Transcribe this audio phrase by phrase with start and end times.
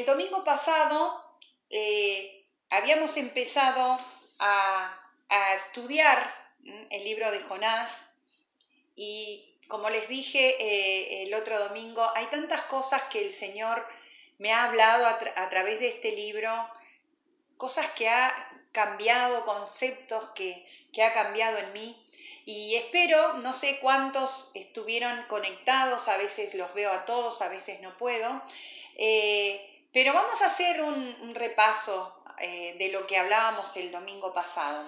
[0.00, 1.22] El domingo pasado
[1.68, 3.98] eh, habíamos empezado
[4.38, 4.96] a,
[5.56, 6.34] estudiar
[6.64, 7.98] el libro de Jonás
[8.96, 13.86] y como les dije eh, el otro domingo, hay tantas cosas que el Señor
[14.38, 16.50] me ha hablado a, través de este libro,
[17.58, 18.32] cosas que ha
[18.72, 20.66] cambiado, conceptos que,
[21.04, 22.06] ha cambiado en mí.
[22.46, 27.82] Y espero, no sé cuántos estuvieron conectados, a veces los veo a todos, a veces
[27.82, 28.42] no puedo,
[28.96, 34.84] eh, pero vamos a hacer un, repaso eh, de lo que hablábamos el domingo pasado.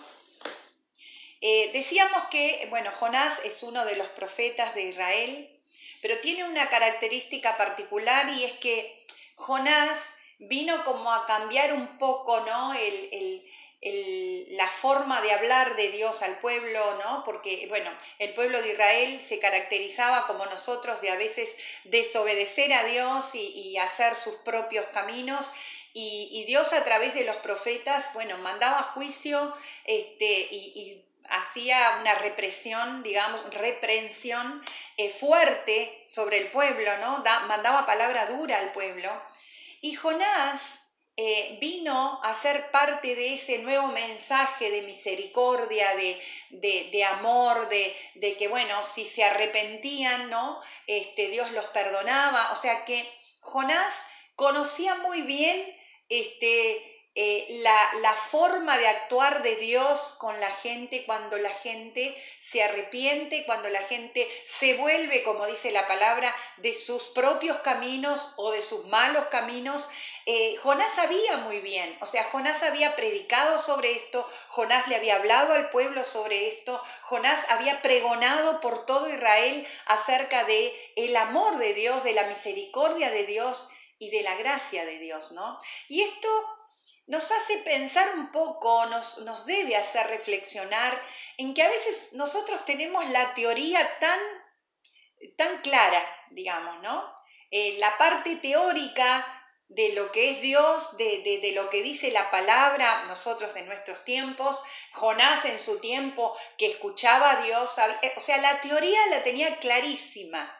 [1.40, 5.60] Eh, decíamos que, bueno, Jonás es uno de los profetas de Israel,
[6.00, 9.98] pero tiene una característica particular y es que Jonás
[10.38, 12.74] vino como a cambiar un poco, ¿no?
[12.74, 13.42] el,
[13.82, 17.24] la forma de hablar de Dios al pueblo, ¿no?
[17.24, 21.50] Porque, bueno, el pueblo de Israel se caracterizaba como nosotros de a veces
[21.84, 25.52] desobedecer a Dios y, hacer sus propios caminos.
[25.94, 29.52] Y, Dios a través de los profetas, bueno, mandaba juicio
[29.84, 34.62] este, y, hacía una represión, digamos, reprensión
[34.96, 37.24] eh, fuerte sobre el pueblo, ¿no?
[37.46, 39.10] mandaba palabra dura al pueblo.
[39.80, 40.81] Y Jonás
[41.16, 48.48] eh, vino a ser parte de ese nuevo mensaje de misericordia, de, amor, de, que,
[48.48, 50.60] bueno, si se arrepentían, ¿no?
[50.86, 52.50] Este, Dios los perdonaba.
[52.52, 53.06] O sea que
[53.40, 53.92] Jonás
[54.36, 55.76] conocía muy bien
[56.08, 62.62] este, eh, la, forma de actuar de Dios con la gente cuando la gente se
[62.62, 68.52] arrepiente, cuando la gente se vuelve, como dice la palabra, de sus propios caminos o
[68.52, 69.90] de sus malos caminos.
[70.24, 75.16] Eh, Jonás sabía muy bien, o sea, Jonás había predicado sobre esto, Jonás le había
[75.16, 81.58] hablado al pueblo sobre esto, Jonás había pregonado por todo Israel acerca de el amor
[81.58, 83.68] de Dios, de la misericordia de Dios
[83.98, 85.58] y de la gracia de Dios, ¿no?
[85.88, 86.28] Y esto
[87.12, 90.98] nos hace pensar un poco, nos, nos debe hacer reflexionar
[91.36, 94.18] en que a veces nosotros tenemos la teoría tan,
[95.36, 97.14] tan clara, digamos, ¿no?
[97.50, 99.26] Eh, la parte teórica
[99.68, 104.06] de lo que es Dios, de, de, lo que dice la palabra, nosotros en nuestros
[104.06, 104.62] tiempos,
[104.94, 107.78] Jonás en su tiempo que escuchaba a Dios,
[108.16, 110.50] o sea, la teoría la tenía clarísima.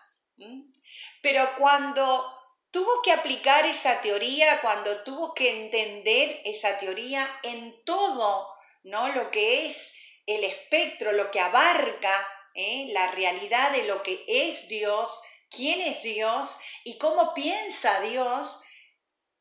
[1.23, 2.42] Pero cuando
[2.73, 8.49] tuvo que aplicar esa teoría cuando tuvo que entender esa teoría en todo,
[8.83, 9.09] ¿no?
[9.11, 9.91] Lo que es
[10.27, 12.87] el espectro, lo que abarca ¿eh?
[12.93, 18.63] la realidad de lo que es Dios, quién es Dios y cómo piensa Dios,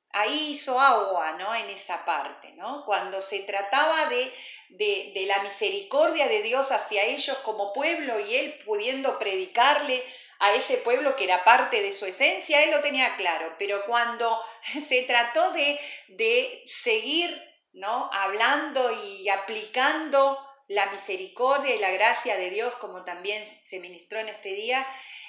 [0.10, 1.56] ahí hizo agua, ¿no?
[1.56, 2.84] En esa parte, ¿no?
[2.86, 4.34] Cuando se trataba de,
[4.72, 10.04] de, de la misericordia de Dios hacia ellos como pueblo y él pudiendo predicarle
[10.42, 14.42] a ese pueblo que era parte de su esencia, él lo tenía claro, pero cuando
[14.90, 15.80] se trató de,
[16.10, 17.40] de seguir
[17.74, 18.10] ¿no?
[18.12, 24.30] hablando y aplicando la misericordia y la gracia de Dios, como también se ministró en
[24.30, 24.86] este día,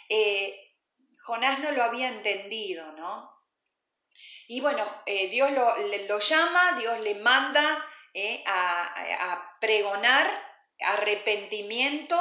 [0.09, 0.79] eh,
[1.19, 3.31] Jonás no lo había entendido, ¿no?
[4.49, 5.77] Y bueno, eh, Dios lo,
[6.09, 7.85] lo, llama, Dios le manda
[8.15, 10.27] eh, a, a pregonar
[10.81, 12.17] arrepentimiento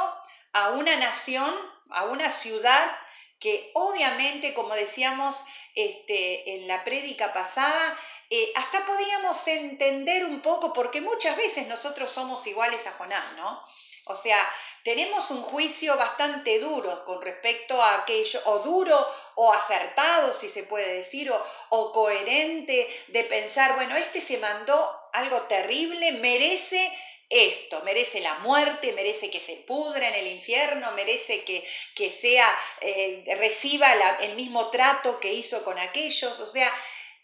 [0.52, 1.54] a una nación
[1.94, 2.90] a una ciudad
[3.38, 5.42] que obviamente, como decíamos
[5.74, 7.98] este, en la prédica pasada,
[8.30, 13.60] eh, hasta podíamos entender un poco, porque muchas veces nosotros somos iguales a Jonás, ¿no?
[14.04, 14.48] O sea,
[14.84, 20.62] tenemos un juicio bastante duro con respecto a aquello, o duro o acertado, si se
[20.62, 26.92] puede decir, o, o coherente de pensar, bueno, este se mandó algo terrible, merece
[27.32, 32.54] esto, merece la muerte, merece que se pudra en el infierno, merece que, que sea,
[32.80, 36.38] eh, reciba el mismo trato que hizo con aquellos.
[36.40, 36.70] O sea,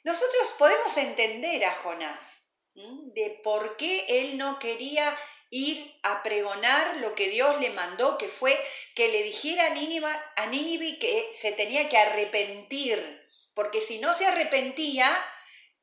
[0.04, 2.38] nosotros podemos entender a Jonás
[2.74, 5.16] de por qué él no quería
[5.50, 8.58] ir a pregonar lo que Dios le mandó, que fue
[8.94, 14.14] que le dijera a Nínive, a Nínive que se tenía que arrepentir, porque si no
[14.14, 15.10] se arrepentía,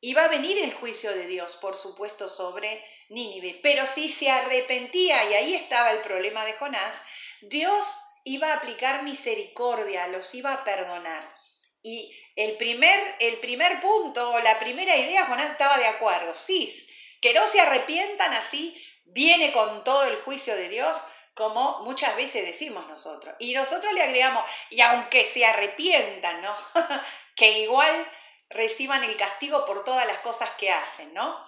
[0.06, 3.60] iba a venir el juicio de Dios, por supuesto, sobre Nínive.
[3.64, 7.02] Pero si se arrepentía, y ahí estaba el problema de Jonás,
[7.42, 7.84] Dios
[8.24, 11.34] iba a aplicar misericordia, los iba a perdonar.
[11.82, 16.36] Y el primer, el primer punto o la primera idea, Jonás estaba de acuerdo.
[16.36, 16.72] Sí,
[17.20, 20.98] que no se arrepientan así, viene con todo el juicio de Dios,
[21.34, 23.34] como muchas veces decimos nosotros.
[23.40, 26.56] Y nosotros le agregamos, y aunque se arrepientan, ¿no?
[27.36, 28.08] que igual
[28.50, 31.44] reciban el castigo por todas las cosas que hacen, ¿no?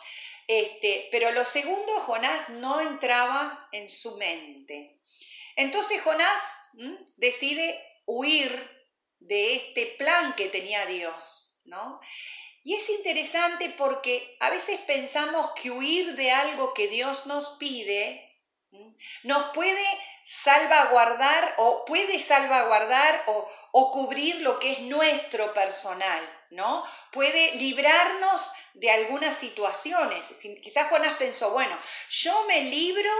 [0.47, 4.99] Este, pero lo segundo, Jonás no entraba en su mente.
[5.55, 6.41] Entonces Jonás
[7.17, 8.77] decide huir
[9.19, 11.99] de este plan que tenía Dios, ¿no?
[12.63, 18.26] Y es interesante porque a veces pensamos que huir de algo que Dios nos pide
[19.23, 19.85] nos puede
[20.25, 26.83] salvaguardar o puede salvaguardar o, o, cubrir lo que es nuestro personal, ¿no?
[27.11, 30.25] Puede librarnos de algunas situaciones.
[30.61, 31.77] Quizás Jonás pensó, bueno,
[32.09, 33.11] yo me libro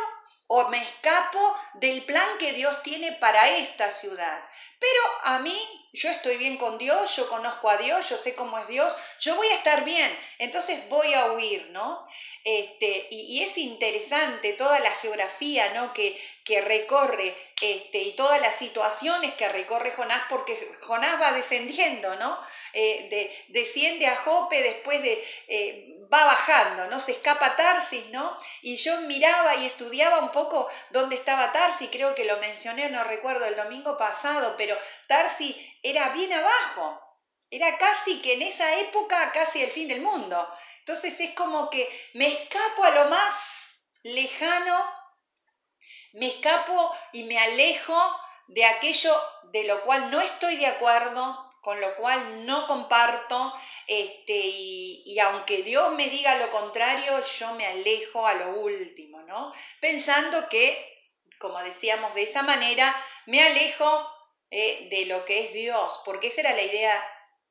[0.48, 4.44] o me escapo del plan que Dios tiene para esta ciudad.
[4.80, 5.58] Pero a mí,
[5.94, 9.36] yo estoy bien con Dios, yo conozco a Dios, yo sé cómo es Dios, yo
[9.36, 12.06] voy a estar bien, entonces voy a huir, ¿no?
[12.44, 15.94] Este, y, es interesante toda la geografía, ¿no?
[15.94, 22.16] Que, que recorre este, y todas las situaciones que recorre Jonás, porque Jonás va descendiendo,
[22.16, 22.40] ¿no?
[22.74, 27.00] Eh, de, desciende a Jope, después de, eh, va bajando, ¿no?
[27.00, 28.38] Se escapa Tarsis, ¿no?
[28.62, 33.04] Y yo miraba y estudiaba un poco dónde estaba Tarsis, creo que lo mencioné, no
[33.04, 37.02] recuerdo, el domingo pasado, pero pero Tarsi era bien abajo,
[37.50, 40.46] era casi que en esa época casi el fin del mundo.
[40.80, 43.34] Entonces es como que me escapo a lo más
[44.04, 44.94] lejano,
[46.14, 47.98] me escapo y me alejo
[48.48, 49.18] de aquello
[49.54, 53.54] de lo cual no estoy de acuerdo, con lo cual no comparto,
[53.88, 59.22] este, y, y, aunque Dios me diga lo contrario, yo me alejo a lo último,
[59.24, 59.54] ¿no?
[59.82, 64.17] Pensando que, como decíamos de esa manera, me alejo
[64.50, 67.04] eh, de lo que es Dios, porque esa era la idea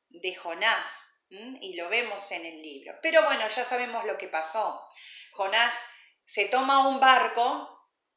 [0.09, 0.87] de Jonás,
[1.29, 2.95] y lo vemos en el libro.
[3.03, 4.87] Pero bueno, ya sabemos lo que pasó.
[5.33, 5.75] Jonás
[6.25, 7.69] se toma un barco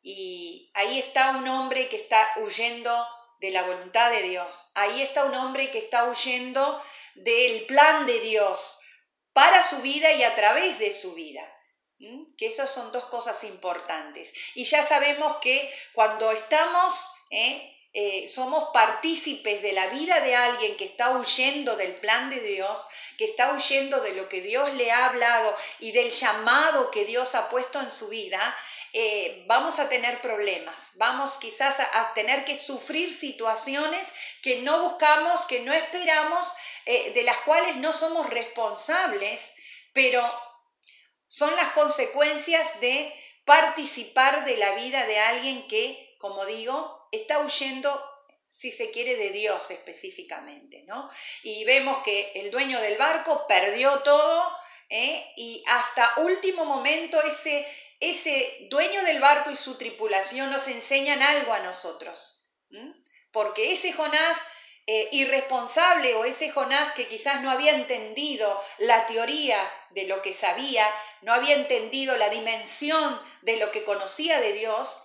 [0.02, 3.08] y ahí está un hombre que está huyendo
[3.40, 4.72] de la voluntad de Dios.
[4.76, 6.82] Ahí está un hombre que está huyendo
[7.16, 8.80] del plan de Dios
[9.34, 11.52] para su vida y a través de su vida.
[12.38, 14.32] Que esas son dos cosas importantes.
[14.56, 17.76] Y ya sabemos que cuando estamos ¿eh?
[17.92, 22.88] Eh, somos partícipes de la vida de alguien que está huyendo del plan de Dios,
[23.18, 27.34] que está huyendo de lo que Dios le ha hablado y del llamado que Dios
[27.34, 28.56] ha puesto en su vida,
[28.94, 34.08] eh, vamos a tener problemas, vamos quizás a, tener que sufrir situaciones
[34.42, 36.52] que no buscamos, que no esperamos,
[36.86, 39.52] eh, de las cuales no somos responsables,
[39.94, 40.24] pero
[41.28, 43.14] son las consecuencias de
[43.46, 48.04] participar de la vida de alguien que, como digo, está huyendo,
[48.48, 51.10] si se quiere, de Dios específicamente, ¿no?
[51.44, 54.52] Y vemos que el dueño del barco perdió todo
[54.90, 55.32] ¿eh?
[55.38, 57.68] y hasta último momento ese,
[58.00, 62.48] ese dueño del barco y su tripulación nos enseñan algo a nosotros,
[63.32, 64.38] porque ese Jonás...
[64.92, 70.34] Eh, irresponsable o ese Jonás que quizás no había entendido la teoría de lo que
[70.34, 70.84] sabía,
[71.22, 75.04] no había entendido la dimensión de lo que conocía de Dios.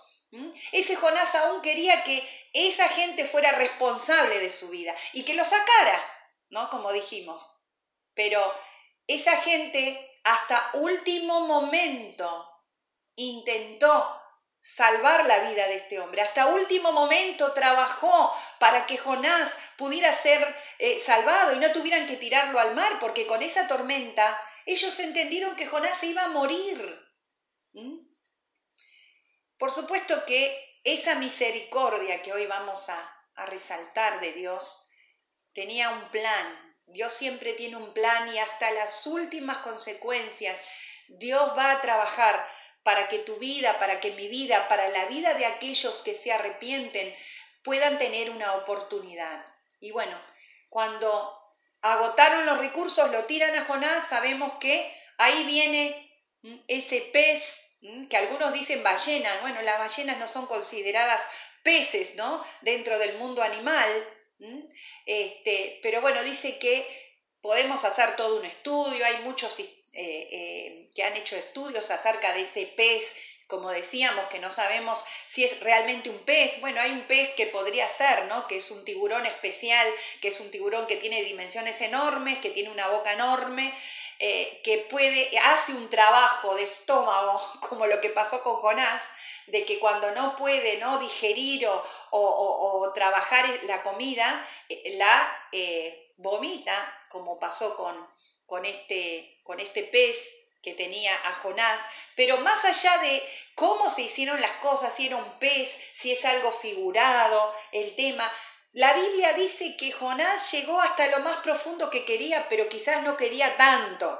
[0.71, 5.45] Ese Jonás aún quería que esa gente fuera responsable de su vida y que lo
[5.45, 6.03] sacara,
[6.49, 6.69] ¿no?
[6.69, 7.51] Como dijimos.
[8.13, 8.53] Pero
[9.07, 12.49] esa gente hasta último momento
[13.15, 14.21] intentó
[14.59, 16.21] salvar la vida de este hombre.
[16.21, 22.17] Hasta último momento trabajó para que Jonás pudiera ser eh, salvado y no tuvieran que
[22.17, 26.99] tirarlo al mar, porque con esa tormenta ellos entendieron que Jonás se iba a morir.
[27.73, 28.04] ¿Mm?
[29.57, 34.87] Por supuesto que esa misericordia que hoy vamos a, resaltar de Dios
[35.53, 36.77] tenía un plan.
[36.85, 40.57] Dios siempre tiene un plan y hasta las últimas consecuencias
[41.09, 42.47] Dios va a trabajar
[42.83, 46.31] para que tu vida, para que mi vida, para la vida de aquellos que se
[46.31, 47.13] arrepienten
[47.61, 49.45] puedan tener una oportunidad.
[49.81, 50.17] Y bueno,
[50.69, 51.37] cuando
[51.81, 56.09] agotaron los recursos, lo tiran a Jonás, sabemos que ahí viene
[56.69, 57.64] ese pez
[58.09, 61.27] que algunos dicen ballenas, bueno, las ballenas no son consideradas
[61.63, 62.43] peces, ¿no?
[62.61, 64.07] Dentro del mundo animal,
[65.05, 66.87] este, pero bueno, dice que
[67.41, 72.41] podemos hacer todo un estudio, hay muchos eh, eh, que han hecho estudios acerca de
[72.41, 73.11] ese pez
[73.47, 76.59] como decíamos, que no sabemos si es realmente un pez.
[76.61, 78.47] Bueno, hay un pez que podría ser, ¿no?
[78.47, 79.87] Que es un tiburón especial,
[80.19, 83.71] que es un tiburón que tiene dimensiones enormes, que tiene una boca enorme,
[84.19, 89.01] eh, que puede, hace un trabajo de estómago, como lo que pasó con Jonás,
[89.47, 90.97] de que cuando no puede ¿no?
[90.97, 97.95] digerir o, o, trabajar la comida, eh, la eh, vomita, como pasó con,
[98.45, 100.17] con, este, con este pez
[100.63, 101.79] que tenía a Jonás,
[102.15, 103.21] pero más allá de
[103.53, 108.31] cómo se hicieron las cosas, si era un pez, si es algo figurado, el tema,
[108.75, 113.15] la Biblia dice que Jonás llegó hasta lo más profundo que quería, pero quizás no
[113.15, 114.19] quería tanto.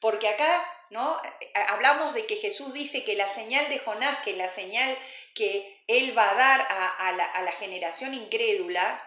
[0.00, 1.20] Porque acá, ¿no?
[1.68, 4.96] Hablamos de que Jesús dice que la señal de Jonás, que la señal
[5.34, 9.04] que él va a dar a, la, a la generación incrédula,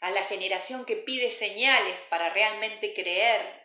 [0.00, 3.60] a la generación que pide señales para realmente creer,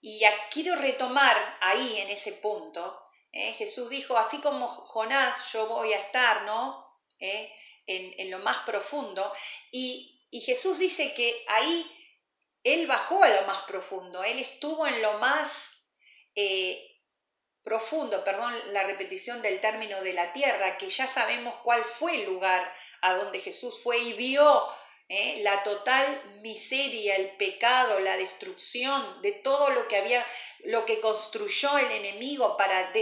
[0.00, 3.02] y quiero retomar ahí en ese punto.
[3.32, 3.52] ¿eh?
[3.54, 6.86] Jesús dijo, así como Jonás, yo voy a estar, ¿no?
[7.18, 7.52] ¿Eh?
[7.86, 9.32] En, lo más profundo.
[9.70, 10.12] Y,
[10.44, 11.90] Jesús dice que ahí
[12.62, 15.70] Él bajó a lo más profundo, Él estuvo en lo más
[16.34, 17.00] eh,
[17.62, 22.26] profundo, perdón la repetición del término de la tierra, que ya sabemos cuál fue el
[22.26, 24.66] lugar a donde Jesús fue y vio
[25.08, 25.40] ¿eh?
[25.42, 30.26] la total miseria, el pecado, la destrucción de todo lo que había,
[30.64, 32.92] lo que construyó el enemigo para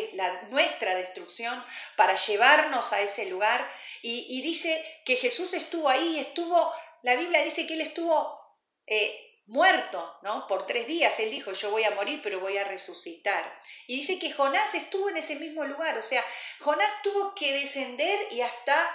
[0.50, 1.64] nuestra destrucción,
[1.96, 3.68] para llevarnos a ese lugar.
[4.02, 8.38] Y, dice que Jesús estuvo ahí, estuvo, la Biblia dice que él estuvo
[8.86, 10.46] eh, muerto, ¿no?
[10.46, 11.18] Por tres días.
[11.18, 13.60] Él dijo, yo voy a morir, pero voy a resucitar.
[13.86, 16.22] Y dice que Jonás estuvo en ese mismo lugar, o sea,
[16.60, 18.94] Jonás tuvo que descender y hasta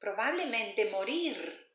[0.00, 1.71] probablemente morir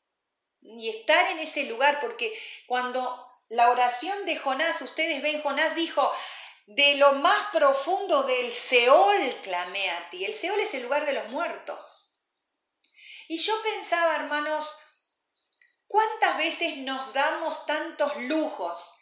[0.61, 6.11] y estar en ese lugar, porque cuando la oración de Jonás, ustedes ven, Jonás dijo,
[6.67, 10.25] de lo más profundo del Seol clamé a ti.
[10.25, 12.13] El Seol es el lugar de los muertos.
[13.29, 14.77] Y yo pensaba, hermanos,
[15.87, 18.93] ¿cuántas veces nos damos tantos lujos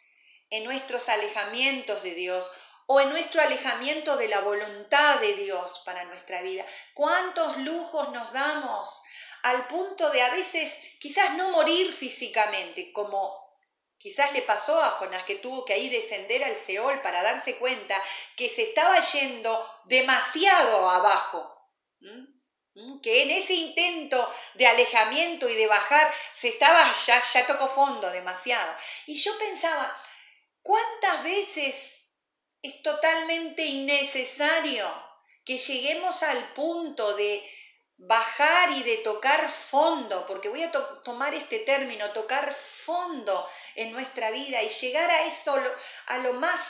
[0.50, 2.50] en nuestros alejamientos de Dios
[2.86, 6.64] o en nuestro alejamiento de la voluntad de Dios para nuestra vida?
[6.94, 9.02] ¿Cuántos lujos nos damos
[9.46, 13.46] al punto de a veces quizás no morir físicamente, como
[13.96, 18.02] quizás le pasó a Jonás que tuvo que ahí descender al Seol para darse cuenta
[18.36, 21.52] que se estaba yendo demasiado abajo.
[23.02, 28.10] que en ese intento de alejamiento y de bajar se estaba ya ya tocó fondo
[28.10, 28.74] demasiado
[29.06, 29.96] y yo pensaba
[30.60, 31.74] cuántas veces
[32.60, 34.86] es totalmente innecesario
[35.42, 37.48] que lleguemos al punto de
[37.98, 44.30] bajar y de tocar fondo, porque voy a tomar este término, tocar fondo en nuestra
[44.30, 45.56] vida y llegar a eso,
[46.06, 46.60] a lo más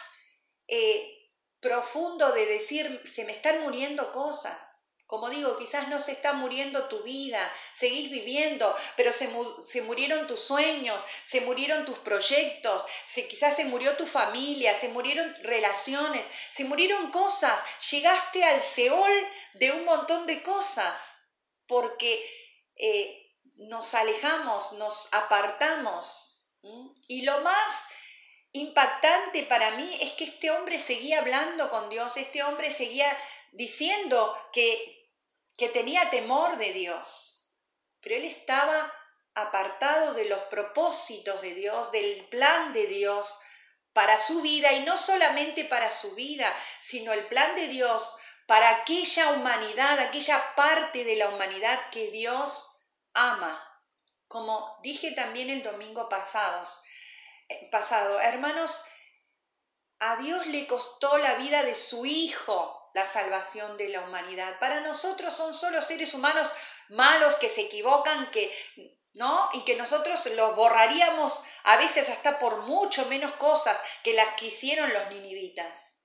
[0.68, 1.30] eh,
[1.60, 4.62] profundo de decir, se me están muriendo cosas.
[5.06, 9.30] Como digo, quizás no se está muriendo tu vida, seguís viviendo, pero se,
[9.64, 14.88] se murieron tus sueños, se murieron tus proyectos, se, quizás se murió tu familia, se
[14.88, 17.60] murieron relaciones, se murieron cosas,
[17.92, 21.15] llegaste al Seol de un montón de cosas
[21.66, 22.24] porque
[22.76, 26.44] eh, nos alejamos, nos apartamos.
[27.06, 27.82] Y lo más
[28.52, 33.16] impactante para mí es que este hombre seguía hablando con Dios, este hombre seguía
[33.52, 35.10] diciendo que,
[35.56, 37.48] que tenía temor de Dios,
[38.00, 38.92] pero él estaba
[39.34, 43.38] apartado de los propósitos de Dios, del plan de Dios
[43.92, 48.14] para su vida y no solamente para su vida, sino el plan de Dios
[48.46, 52.70] para aquella humanidad, aquella parte de la humanidad que Dios
[53.12, 53.62] ama.
[54.28, 56.08] Como dije también el domingo
[57.48, 58.82] eh, pasado, hermanos,
[59.98, 64.58] a Dios le costó la vida de su Hijo la salvación de la humanidad.
[64.58, 66.50] Para nosotros son solo seres humanos
[66.88, 68.50] malos que se equivocan, que
[69.12, 69.50] ¿no?
[69.52, 74.46] Y que nosotros los borraríamos a veces hasta por mucho menos cosas que las que
[74.46, 75.95] hicieron los ninivitas.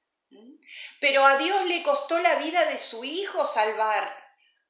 [0.99, 4.21] Pero a Dios le costó la vida de su hijo salvar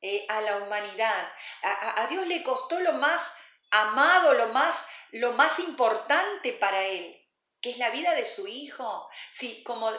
[0.01, 1.31] eh, a la humanidad.
[1.61, 3.21] A, Dios le costó lo más
[3.69, 4.75] amado, lo más,
[5.11, 7.21] lo más importante para él,
[7.61, 9.09] que es la vida de su hijo.
[9.29, 9.91] Si, como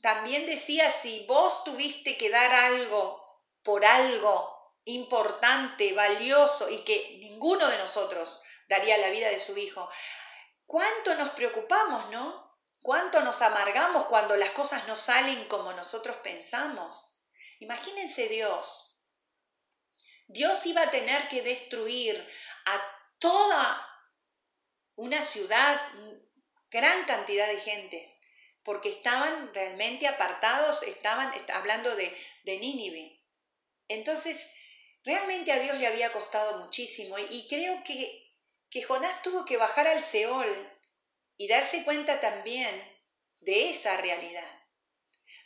[0.00, 7.68] también decía, si vos tuviste que dar algo por algo importante, valioso y que ninguno
[7.68, 9.88] de nosotros daría la vida de su hijo,
[10.66, 12.47] ¿cuánto nos preocupamos, no?
[12.80, 17.20] ¿Cuánto nos amargamos cuando las cosas no salen como nosotros pensamos?
[17.60, 18.88] Imagínense Dios.
[20.26, 22.26] Dios iba a tener que destruir
[22.66, 22.82] a
[23.18, 23.84] toda
[24.94, 25.80] una ciudad,
[26.70, 28.20] gran cantidad de gente,
[28.62, 33.22] porque estaban realmente apartados, estaban hablando de, Nínive.
[33.88, 34.50] Entonces,
[35.04, 38.34] realmente a Dios le había costado muchísimo y, creo que,
[38.70, 40.77] que Jonás tuvo que bajar al Seol
[41.38, 42.68] y darse cuenta también
[43.40, 44.62] de esa realidad,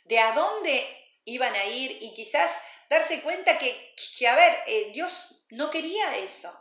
[0.03, 0.85] de a dónde
[1.23, 2.51] iban a ir y quizás
[2.89, 6.51] darse cuenta que, que a ver, eh, Dios no quería eso.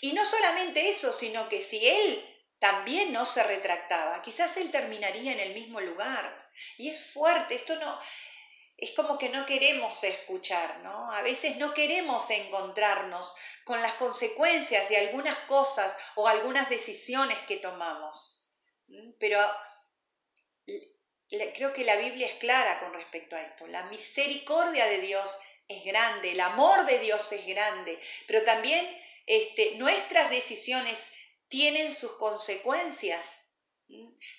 [0.00, 2.24] Y no solamente eso, sino que si Él
[2.58, 6.50] también no se retractaba, quizás Él terminaría en el mismo lugar.
[6.78, 7.98] Y es fuerte, esto no,
[8.76, 11.12] es como que no queremos escuchar, ¿no?
[11.12, 17.56] A veces no queremos encontrarnos con las consecuencias de algunas cosas o algunas decisiones que
[17.56, 18.33] tomamos.
[19.18, 19.38] Pero
[21.54, 23.66] creo que la Biblia es clara con respecto a esto.
[23.66, 25.38] La misericordia de Dios
[25.68, 28.86] es grande, el amor de Dios es grande, pero también
[29.26, 31.08] este, nuestras decisiones
[31.48, 33.40] tienen sus consecuencias.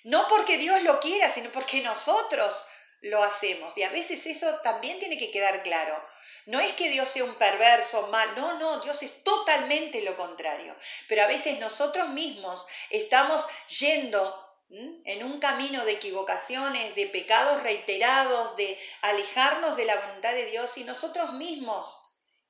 [0.04, 2.66] No porque Dios lo quiera, sino porque nosotros
[3.00, 3.76] lo hacemos.
[3.76, 6.02] Y a veces eso también tiene que quedar claro.
[6.46, 10.76] No es que Dios sea un perverso, mal, no, no, Dios es totalmente lo contrario.
[11.08, 13.46] Pero a veces nosotros mismos estamos
[13.78, 20.46] yendo en un camino de equivocaciones, de pecados reiterados, de alejarnos de la voluntad de
[20.46, 22.00] Dios y nosotros mismos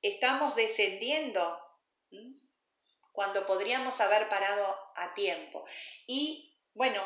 [0.03, 1.61] estamos descendiendo
[3.13, 5.65] cuando podríamos haber parado a tiempo.
[6.07, 7.03] Y bueno,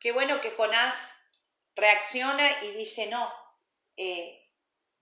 [0.00, 1.08] qué bueno que Jonás
[1.74, 3.32] reacciona y dice, no,
[3.96, 4.47] eh,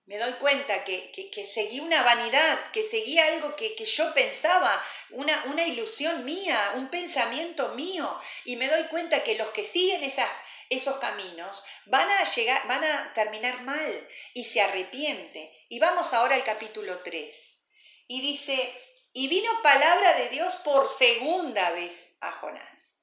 [0.07, 5.45] me doy cuenta que, que, seguí una vanidad, que seguí algo que, yo pensaba, una,
[5.47, 10.31] una, ilusión mía, un pensamiento mío, y me doy cuenta que los que siguen esas,
[10.71, 15.53] esos caminos van a, llegar, van a terminar mal y se arrepiente.
[15.69, 17.59] Y vamos ahora al capítulo 3.
[18.07, 18.81] Y dice,
[19.13, 22.97] y vino palabra de Dios por segunda vez a Jonás.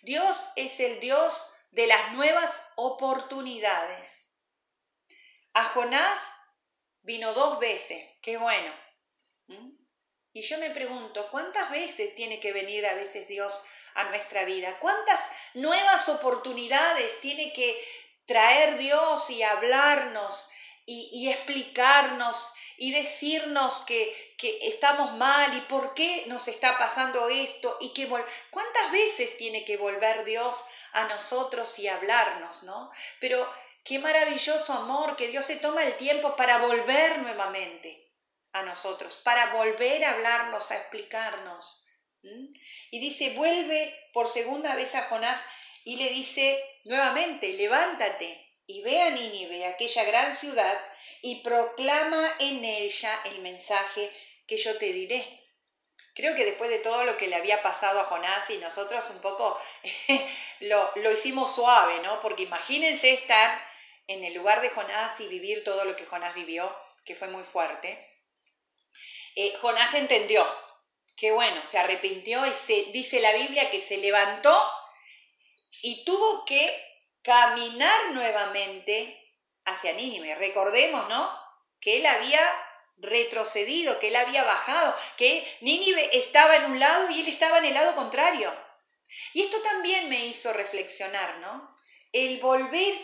[0.00, 4.24] Dios es el Dios de las nuevas oportunidades.
[5.52, 6.18] A Jonás
[7.08, 8.70] vino dos veces, qué bueno.
[9.46, 9.70] ¿Mm?
[10.34, 13.60] Y yo me pregunto, ¿cuántas veces tiene que venir a veces Dios
[13.94, 14.78] a nuestra vida?
[14.78, 17.82] ¿Cuántas nuevas oportunidades tiene que
[18.26, 20.50] traer Dios y hablarnos
[20.84, 27.78] y, explicarnos y decirnos que, que, estamos mal y por qué nos está pasando esto
[27.80, 28.06] y que
[28.50, 30.62] cuántas veces tiene que volver Dios
[30.92, 32.90] a nosotros y hablarnos, ¿no?
[33.20, 33.50] Pero
[33.84, 38.12] Qué maravilloso amor que Dios se toma el tiempo para volver nuevamente
[38.52, 41.86] a nosotros, para volver a hablarnos, a explicarnos.
[42.90, 45.40] Y dice, vuelve por segunda vez a Jonás
[45.84, 50.78] y le dice nuevamente, levántate y ve a Nínive, aquella gran ciudad,
[51.22, 54.12] y proclama en ella el mensaje
[54.46, 55.47] que yo te diré.
[56.18, 59.20] Creo que después de todo lo que le había pasado a Jonás y nosotros un
[59.20, 59.56] poco
[60.60, 62.18] lo, lo hicimos suave, ¿no?
[62.20, 63.62] Porque imagínense estar
[64.08, 67.44] en el lugar de Jonás y vivir todo lo que Jonás vivió, que fue muy
[67.44, 68.04] fuerte,
[69.36, 70.44] eh, Jonás entendió
[71.14, 74.60] que bueno, se arrepintió y se, dice la Biblia que se levantó
[75.82, 76.84] y tuvo que
[77.22, 80.34] caminar nuevamente hacia Nínive.
[80.34, 81.32] Recordemos, ¿no?
[81.80, 82.40] Que él había
[82.98, 87.66] retrocedido, que él había bajado, que Nínive estaba en un lado y él estaba en
[87.66, 88.54] el lado contrario.
[89.32, 91.74] Y esto también me hizo reflexionar, ¿no?
[92.12, 92.94] El volver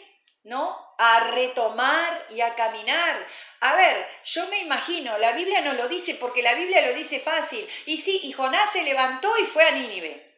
[0.44, 0.94] ¿no?
[0.98, 3.26] A retomar y a caminar.
[3.61, 7.18] A ver, yo me imagino, la Biblia no lo dice porque la Biblia lo dice
[7.18, 7.66] fácil.
[7.87, 10.33] Y sí, y Jonás se levantó y fue a Nínive.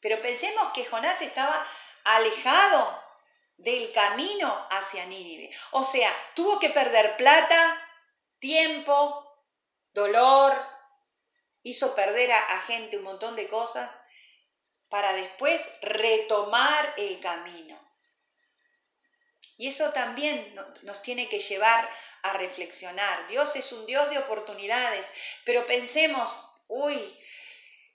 [0.00, 1.66] Pero pensemos que Jonás estaba
[2.04, 3.02] alejado
[3.58, 5.54] del camino hacia Nínive.
[5.72, 7.89] O sea, tuvo que perder plata,
[8.40, 9.30] tiempo,
[9.92, 10.54] dolor,
[11.62, 13.90] hizo perder a, gente un montón de cosas
[14.88, 17.78] para después retomar el camino.
[19.56, 21.88] Y eso también nos tiene que llevar
[22.22, 23.26] a reflexionar.
[23.28, 25.06] Dios es un Dios de oportunidades,
[25.44, 27.18] pero pensemos, uy,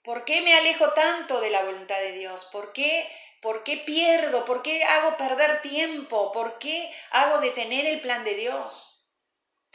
[0.04, 2.46] ¿por qué me alejo tanto de la voluntad de Dios?
[2.46, 3.10] ¿Por qué,
[3.42, 4.44] ¿Por qué pierdo?
[4.44, 6.32] ¿Por qué hago perder tiempo?
[6.32, 8.95] ¿Por qué hago detener el plan de Dios?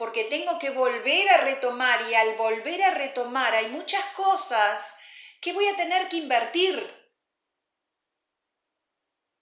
[0.02, 4.84] Porque tengo que volver a retomar y al volver a retomar hay muchas cosas
[5.40, 6.76] que voy a tener que invertir.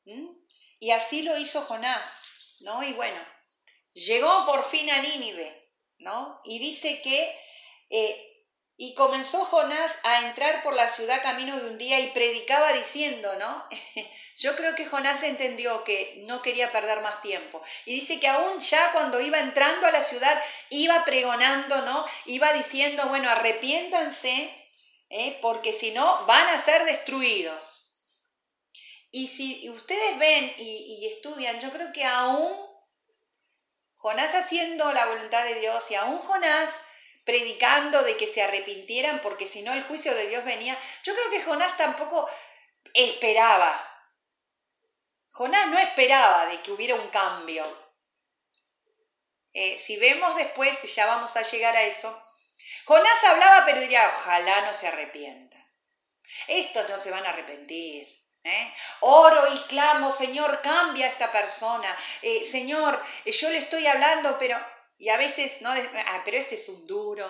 [0.03, 0.27] ¿Mm?
[0.79, 2.05] Y así lo hizo Jonás.
[2.59, 2.83] ¿no?
[2.83, 3.21] Y bueno,
[3.93, 6.41] llegó por fin a Nínive, ¿no?
[6.43, 7.39] Y dice que,
[7.89, 8.38] eh,
[8.81, 13.29] y comenzó Jonás a entrar por la ciudad camino de un día y predicaba diciendo,
[13.37, 13.67] ¿no?
[14.37, 17.61] Yo creo que Jonás entendió que no quería perder más tiempo.
[17.83, 22.05] Y dice que aún ya cuando iba entrando a la ciudad, iba pregonando, ¿no?
[22.23, 24.49] Iba diciendo, bueno, arrepiéntanse,
[25.09, 25.39] ¿eh?
[25.41, 27.93] porque si no, van a ser destruidos.
[29.11, 32.55] Y si ustedes ven y, estudian, yo creo que aún
[33.97, 36.69] Jonás haciendo la voluntad de Dios y aún Jonás
[37.29, 41.29] predicando de que se arrepintieran porque si no el juicio de Dios venía, yo creo
[41.29, 42.27] que Jonás tampoco
[42.91, 43.85] esperaba.
[45.29, 47.63] Jonás no esperaba de que hubiera un cambio.
[49.53, 52.19] Eh, si vemos después, ya vamos a llegar a eso,
[52.85, 55.63] Jonás hablaba pero diría, ojalá no se arrepientan.
[56.47, 58.07] Estos no se van a arrepentir.
[58.43, 58.73] ¿Eh?
[59.01, 61.95] Oro y clamo, Señor, cambia a esta persona.
[62.23, 64.57] Eh, Señor, yo le estoy hablando, pero...
[64.99, 67.25] Y a veces, no, ah, pero este es un duro,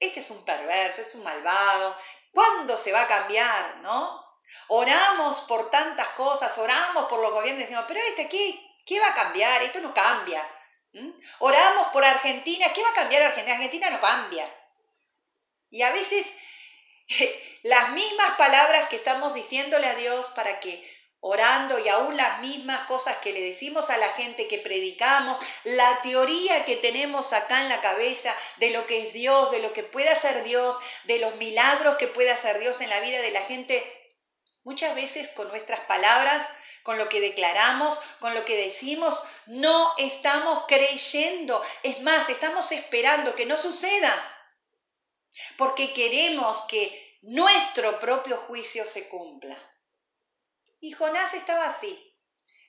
[0.00, 1.96] este es un perverso, este es un malvado.
[2.32, 4.20] ¿Cuándo se va a cambiar, no?
[4.66, 9.14] Oramos por tantas cosas, oramos por los gobiernos, decimos, pero este, ¿qué, qué va a
[9.14, 9.62] cambiar?
[9.62, 10.44] Esto no cambia.
[11.38, 13.54] Oramos por Argentina, ¿qué va a cambiar Argentina?
[13.54, 14.52] Argentina no cambia.
[15.70, 16.26] Y a veces
[17.62, 20.84] las mismas palabras que estamos diciéndole a Dios para que
[21.24, 26.02] orando y aún las mismas cosas que le decimos a la gente que predicamos, la
[26.02, 29.84] teoría que tenemos acá en la cabeza de lo que es Dios, de lo que
[29.84, 33.42] puede hacer Dios, de los milagros que puede hacer Dios en la vida de la
[33.42, 33.84] gente,
[34.64, 36.44] muchas veces con nuestras palabras,
[36.82, 41.62] con lo que declaramos, con lo que decimos, no estamos creyendo.
[41.84, 44.12] Es más, estamos esperando que no suceda,
[45.56, 49.71] porque queremos que nuestro propio juicio se cumpla.
[50.82, 52.12] Y Jonás estaba así.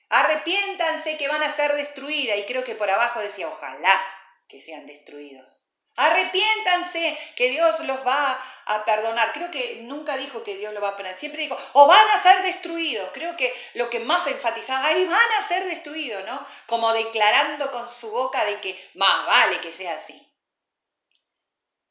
[0.08, 2.38] Arrepiéntanse que van a ser destruidas.
[2.38, 4.00] Y creo que por abajo decía, ojalá
[4.48, 5.60] que sean destruidos.
[5.96, 9.32] Arrepiéntanse que Dios los va a perdonar.
[9.32, 11.18] Creo que nunca dijo que Dios los va a perdonar.
[11.18, 13.10] Siempre dijo, o van a ser destruidos.
[13.12, 16.46] Creo que lo que más enfatizaba, ahí van a ser destruidos, ¿no?
[16.66, 20.24] Como declarando con su boca de que más vale que sea así.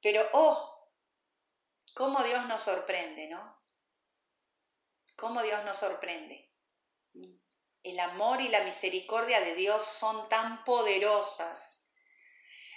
[0.01, 0.89] Pero, oh,
[1.93, 3.62] cómo Dios nos sorprende, ¿no?
[5.15, 6.51] Cómo Dios nos sorprende.
[7.83, 11.81] El amor y la misericordia de Dios son tan poderosas.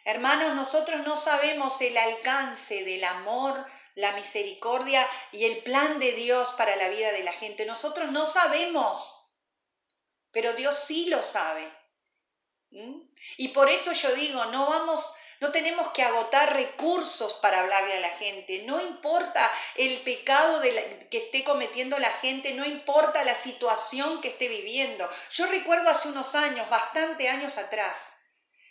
[0.05, 6.53] Hermanos, nosotros no sabemos el alcance del amor, la misericordia y el plan de Dios
[6.53, 7.66] para la vida de la gente.
[7.66, 9.33] Nosotros no sabemos,
[10.31, 11.72] pero Dios sí lo sabe.
[13.37, 18.01] Y por eso yo digo, no vamos no tenemos que agotar recursos para hablarle a
[18.01, 18.62] la gente.
[18.64, 20.61] No importa el pecado
[21.11, 25.09] que esté cometiendo la gente, no importa la situación que esté viviendo.
[25.31, 28.12] Yo recuerdo hace unos años, bastante años atrás,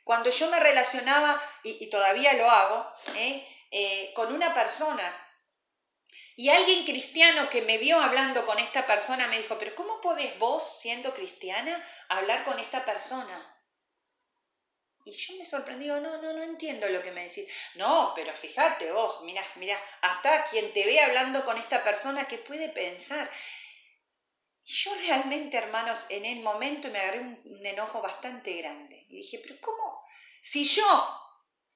[0.03, 3.47] cuando yo me relacionaba, y, todavía lo hago, ¿eh?
[3.71, 5.21] Eh, con una persona.
[6.37, 10.37] Y alguien cristiano que me vio hablando con esta persona me dijo, pero ¿cómo podés
[10.37, 13.54] vos, siendo cristiana, hablar con esta persona?
[15.07, 17.47] Y yo me sorprendí, no, no, no entiendo lo que me decís.
[17.75, 22.39] No, pero fíjate vos, mira, mira, hasta quien te ve hablando con esta persona que
[22.39, 23.29] puede pensar.
[24.63, 29.05] Y yo realmente, hermanos, en el momento me agarré un, enojo bastante grande.
[29.07, 30.03] Y dije, pero ¿cómo?
[30.41, 31.21] Si yo,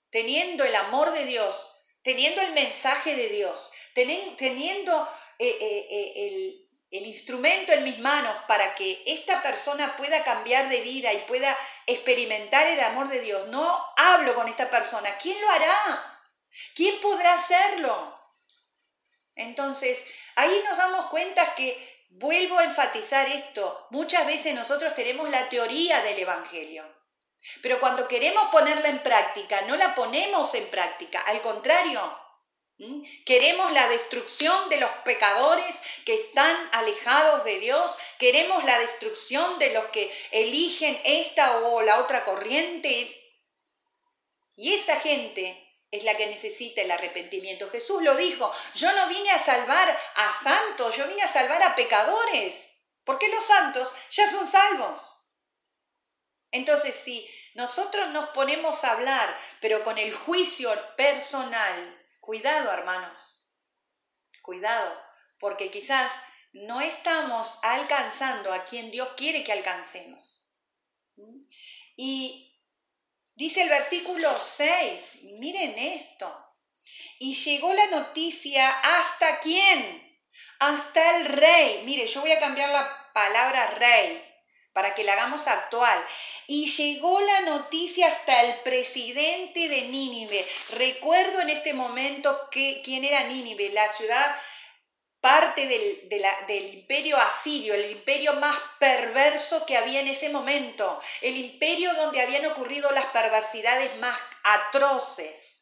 [0.09, 6.68] teniendo el amor de Dios, teniendo el mensaje de Dios, teniendo eh, eh, eh, el,
[6.91, 11.55] el instrumento en mis manos para que esta persona pueda cambiar de vida y pueda
[11.85, 16.19] experimentar el amor de Dios, no hablo con esta persona, ¿quién lo hará?
[16.75, 18.17] ¿Quién podrá hacerlo?
[19.35, 20.03] Entonces,
[20.35, 26.01] ahí nos damos cuenta que, vuelvo a enfatizar esto, muchas veces nosotros tenemos la teoría
[26.01, 26.83] del Evangelio,
[27.61, 32.01] pero cuando queremos ponerla en práctica, no la ponemos en práctica, al contrario,
[32.79, 33.03] ¿Mm?
[33.25, 37.97] Queremos la destrucción de los pecadores que están alejados de Dios.
[38.17, 43.15] Queremos la destrucción de los que eligen esta o la otra corriente.
[44.55, 47.69] Y esa gente es la que necesita el arrepentimiento.
[47.69, 51.75] Jesús lo dijo, yo no vine a salvar a santos, yo vine a salvar a
[51.75, 52.69] pecadores.
[53.03, 55.19] Porque los santos ya son salvos.
[56.51, 61.98] Entonces, si nosotros nos ponemos a hablar, pero con el juicio personal,
[62.29, 63.43] Cuidado, hermanos.
[64.43, 65.01] Cuidado,
[65.39, 66.11] porque quizás
[66.53, 70.47] no estamos alcanzando a quien Dios quiere que alcancemos.
[71.15, 71.47] ¿Mm?
[71.95, 72.55] Y
[73.33, 76.55] dice el versículo 6, y miren esto,
[77.17, 80.21] y llegó la noticia hasta quién?
[80.59, 81.81] Hasta el rey.
[81.83, 84.28] Mire, yo voy a cambiar la palabra rey
[84.73, 86.03] para que la hagamos actual.
[86.47, 90.47] Y llegó la noticia hasta el presidente de Nínive.
[90.71, 94.35] Recuerdo en este momento que, quién era Nínive, la ciudad
[95.21, 96.09] parte del,
[96.47, 102.21] del, imperio asirio, el imperio más perverso que había en ese momento, el imperio donde
[102.21, 105.61] habían ocurrido las perversidades más atroces.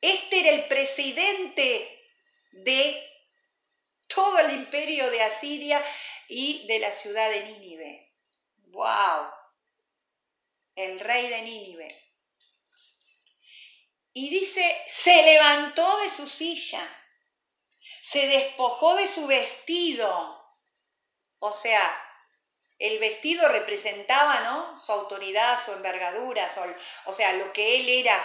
[0.00, 2.04] Este era el presidente
[2.52, 3.06] de
[4.06, 5.82] todo el imperio de Asiria
[6.28, 8.12] y de la ciudad de Nínive.
[8.68, 9.30] ¡Wow!
[10.74, 12.02] El rey de Nínive.
[14.12, 16.82] Y dice, se levantó de su silla,
[18.02, 20.42] se despojó de su vestido.
[21.38, 22.02] O sea,
[22.78, 24.80] el vestido representaba, ¿no?
[24.80, 26.50] Su autoridad, su envergadura,
[27.04, 28.22] o sea, lo que él era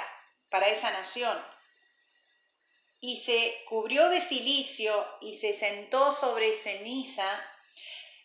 [0.50, 1.46] para esa nación.
[3.00, 7.42] Y se cubrió de silicio y se sentó sobre ceniza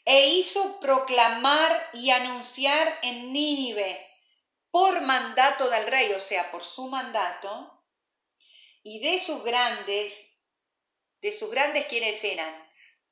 [0.06, 4.06] e hizo proclamar y anunciar en Nínive
[4.70, 7.84] por mandato del rey, o sea, por su mandato,
[8.84, 10.14] y de sus grandes,
[11.20, 12.54] de sus grandes quienes eran,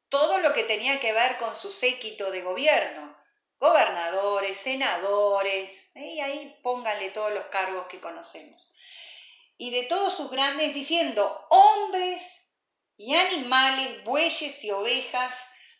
[0.09, 3.16] todo lo que tenía que ver con su séquito de gobierno,
[3.59, 8.70] gobernadores, senadores, y ahí pónganle todos los cargos que conocemos.
[9.57, 12.22] Y de todos sus grandes diciendo, hombres
[12.96, 15.35] y animales, bueyes y ovejas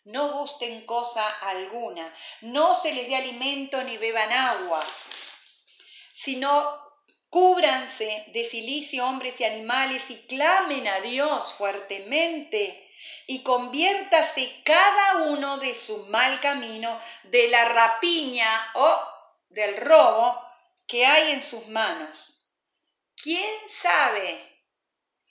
[0.05, 2.12] no gusten cosa alguna,
[2.43, 4.85] no se les dé alimento ni beban agua,
[6.12, 6.85] sino
[7.31, 12.93] cúbranse de silicio hombres y animales y clamen a Dios fuertemente
[13.27, 19.01] y conviértase cada uno de su mal camino, de la rapiña o
[19.49, 20.40] del robo
[20.87, 22.53] que hay en sus manos.
[23.17, 24.62] ¿Quién sabe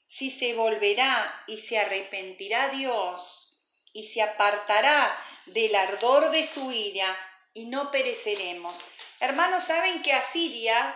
[0.07, 3.52] si se volverá y se arrepentirá Dios
[3.93, 7.17] y se apartará del ardor de su ira
[7.53, 8.77] y no pereceremos?
[9.19, 10.93] Hermanos, saben que Asiria,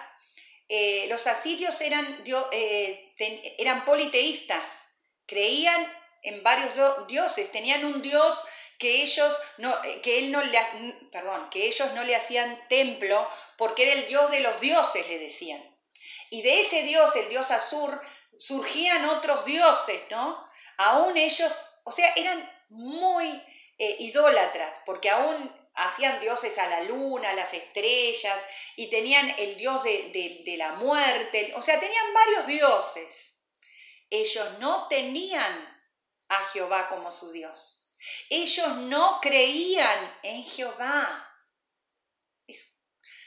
[0.67, 3.13] eh, los asirios eran, eh,
[3.57, 4.63] eran politeístas,
[5.25, 6.75] creían en varios
[7.07, 8.43] dioses, tenían un dios
[8.77, 10.59] que ellos no, eh, que él no le,
[11.11, 15.19] perdón, que ellos no le hacían templo porque era el dios de los dioses, le
[15.19, 15.63] decían.
[16.29, 17.99] Y de ese dios, el dios Azur,
[18.37, 20.45] surgían otros dioses, ¿no?
[20.77, 23.29] Aún ellos, o sea, eran muy
[23.77, 28.41] eh, idólatras, porque aún hacían dioses a la luna, a las estrellas,
[28.75, 33.35] y tenían el dios de, de la muerte, o sea, tenían varios dioses.
[34.09, 35.77] Ellos no tenían
[36.29, 37.87] a Jehová como su Dios.
[38.29, 41.23] Ellos no creían en Jehová.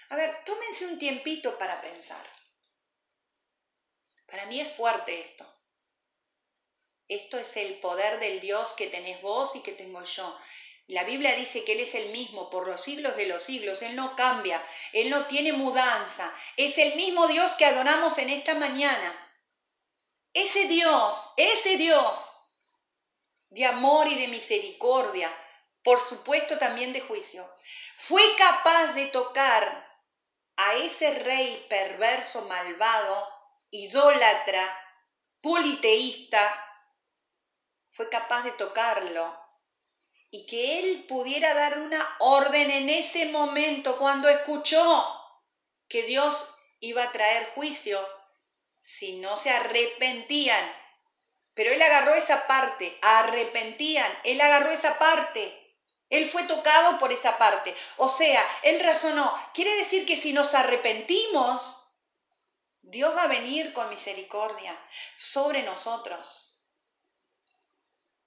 [0.09, 2.25] A ver, tómense un tiempito para pensar.
[4.27, 5.60] Para mí es fuerte esto.
[7.11, 10.37] Esto es el poder del Dios que tenés vos y que tengo yo.
[10.87, 13.83] La Biblia dice que Él es el mismo por los siglos de los siglos.
[13.83, 16.33] Él no cambia, Él no tiene mudanza.
[16.57, 19.13] Es el mismo Dios que adoramos en esta mañana.
[20.35, 22.37] Ese Dios, ese Dios
[23.49, 25.37] de amor y de misericordia,
[25.83, 27.53] por supuesto también de juicio,
[27.99, 29.85] fue capaz de tocar
[30.55, 33.29] a ese rey perverso, malvado,
[33.73, 34.73] idólatra,
[35.41, 36.70] politeísta,
[37.91, 39.39] fue capaz de tocarlo
[40.31, 45.07] y que él pudiera dar una orden en ese momento cuando escuchó
[45.89, 48.01] que Dios iba a traer juicio
[48.81, 50.81] si no se arrepentían
[51.61, 55.57] pero él agarró esa parte, arrepentían, él agarró esa parte.
[56.09, 57.75] Él fue tocado por esa parte.
[57.99, 59.33] O sea, él razonó.
[59.53, 61.87] Quiere decir que si nos arrepentimos,
[62.81, 64.77] Dios va a venir con misericordia
[65.17, 66.50] sobre nosotros.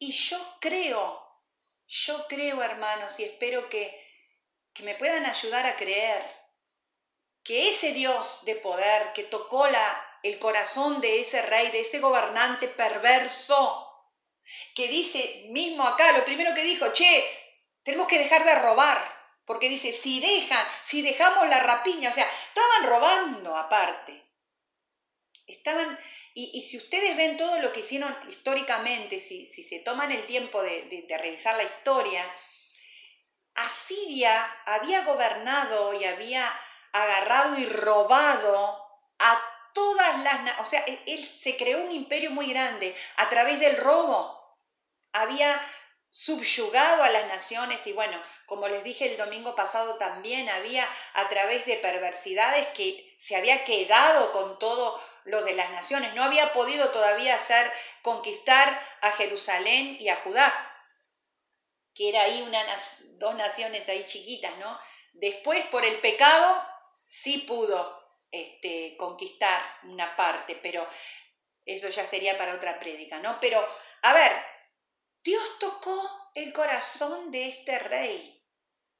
[0.05, 1.41] Y yo creo,
[1.87, 4.05] yo creo, hermanos, y espero que,
[4.73, 6.21] que me puedan ayudar a creer
[7.41, 11.99] que ese Dios de poder que tocó la el corazón de ese rey, de ese
[11.99, 14.09] gobernante perverso,
[14.75, 17.25] que dice mismo acá, lo primero que dijo, che,
[17.83, 18.99] tenemos que dejar de robar,
[19.45, 24.21] porque dice, si dejan, si dejamos la rapiña, o sea, estaban robando aparte.
[25.45, 25.99] Estaban,
[26.33, 30.61] y, si ustedes ven todo lo que hicieron históricamente, si, si se toman el tiempo
[30.63, 32.25] de, de, revisar la historia,
[33.55, 36.51] Asiria había gobernado y había
[36.93, 38.83] agarrado y robado
[39.19, 39.41] a
[39.73, 40.59] todas las...
[40.59, 44.39] O sea, e, él se creó un imperio muy grande a través del robo.
[45.11, 45.61] Había
[46.13, 51.27] subyugado a las naciones y bueno, como les dije el domingo pasado también había a
[51.27, 56.53] través de perversidades que se había quedado con todo lo de las naciones, no había
[56.53, 57.71] podido todavía hacer
[58.03, 60.53] conquistar a Jerusalén y a Judá,
[61.95, 62.63] que era ahí una,
[63.17, 64.79] dos naciones ahí chiquitas, ¿no?
[65.13, 66.63] Después por el pecado
[67.07, 70.87] sí pudo este, conquistar una parte, pero
[71.65, 73.39] eso ya sería para otra prédica, ¿no?
[73.39, 73.67] Pero,
[74.03, 74.31] a ver,
[75.23, 78.29] Dios tocó el corazón de este rey.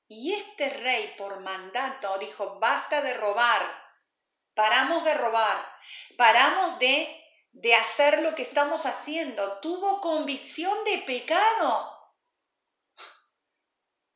[0.08, 3.62] Y este rey, por mandato, dijo, basta de robar,
[4.54, 5.66] paramos de robar,
[6.18, 9.60] paramos de, de hacer lo que estamos haciendo.
[9.60, 11.90] Tuvo convicción de pecado.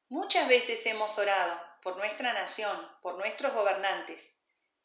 [0.10, 4.38] Muchas veces hemos orado por nuestra nación, por nuestros gobernantes,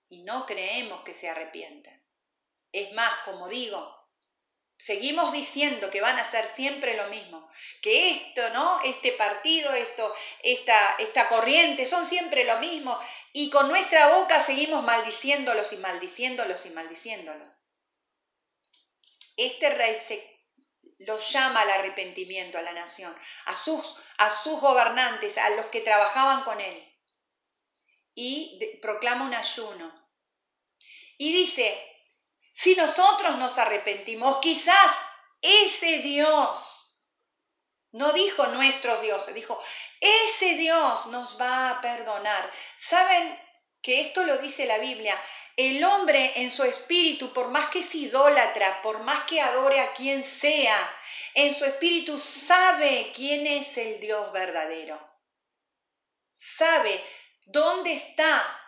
[0.08, 2.04] y no creemos que se arrepientan.
[2.72, 4.01] Es más, como digo,
[4.78, 7.48] seguimos diciendo que van a hacer siempre lo mismo,
[7.80, 8.80] que esto, ¿no?
[8.82, 12.98] Este partido, esto, esta, esta corriente son siempre lo mismo
[13.32, 17.48] y con nuestra boca seguimos maldiciéndolos y maldiciéndolos y maldiciéndolos.
[19.36, 20.32] Este rey se
[20.98, 25.80] los llama al arrepentimiento a la nación, a sus, a sus gobernantes, a los que
[25.80, 26.88] trabajaban con él,
[28.14, 30.02] y proclama un ayuno
[31.18, 31.91] y dice,
[32.52, 34.92] si nosotros nos arrepentimos, quizás
[35.40, 37.00] ese Dios,
[37.90, 39.60] no dijo nuestros dioses, dijo,
[40.00, 42.50] ese Dios nos va a perdonar.
[42.76, 43.38] ¿Saben
[43.82, 45.18] que esto lo dice la Biblia?
[45.56, 49.92] el hombre en su espíritu, por más que es idólatra, por más que adore a
[49.92, 50.90] quien sea,
[51.34, 54.98] en su espíritu sabe quién es el Dios verdadero.
[56.34, 57.02] Sabe
[57.44, 58.60] dónde está,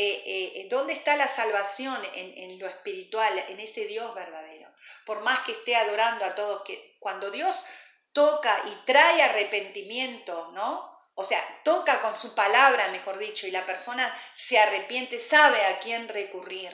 [0.00, 4.72] eh, eh, dónde está la salvación en, en, lo espiritual, en ese Dios verdadero.
[5.04, 7.64] Por más que esté adorando a todos, que cuando Dios
[8.12, 10.88] toca y trae arrepentimiento, ¿no?
[11.14, 15.80] O sea, toca con su palabra, mejor dicho, y la persona se arrepiente, sabe a
[15.80, 16.72] quién recurrir,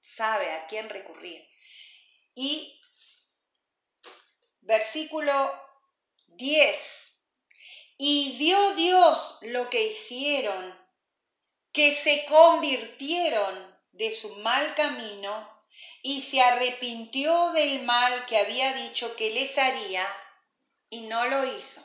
[0.00, 1.48] sabe a quién recurrir.
[2.34, 2.76] Y
[4.62, 5.52] versículo
[6.26, 7.02] 10,
[7.98, 10.81] y vio Dios lo que hicieron,
[11.72, 15.48] que se convirtieron de su mal camino
[16.02, 20.06] y se arrepintió del mal que había dicho que les haría
[20.90, 21.82] y no lo hizo.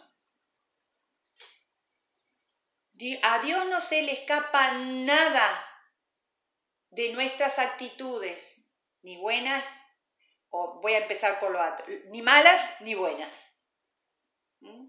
[3.21, 5.63] A Dios no se le escapa nada
[6.89, 8.56] de nuestras actitudes,
[9.04, 9.63] ni buenas,
[10.50, 13.36] o voy a empezar por lo alto, ni malas ni buenas.
[14.62, 14.88] ¿Mm?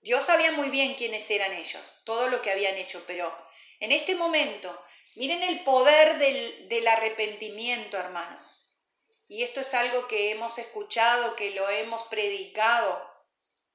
[0.00, 3.36] Dios sabía muy bien quiénes eran ellos, todo lo que habían hecho, pero
[3.80, 4.76] en este momento,
[5.14, 8.64] miren el poder del, del arrepentimiento, hermanos.
[9.28, 13.08] Y esto es algo que hemos escuchado, que lo hemos predicado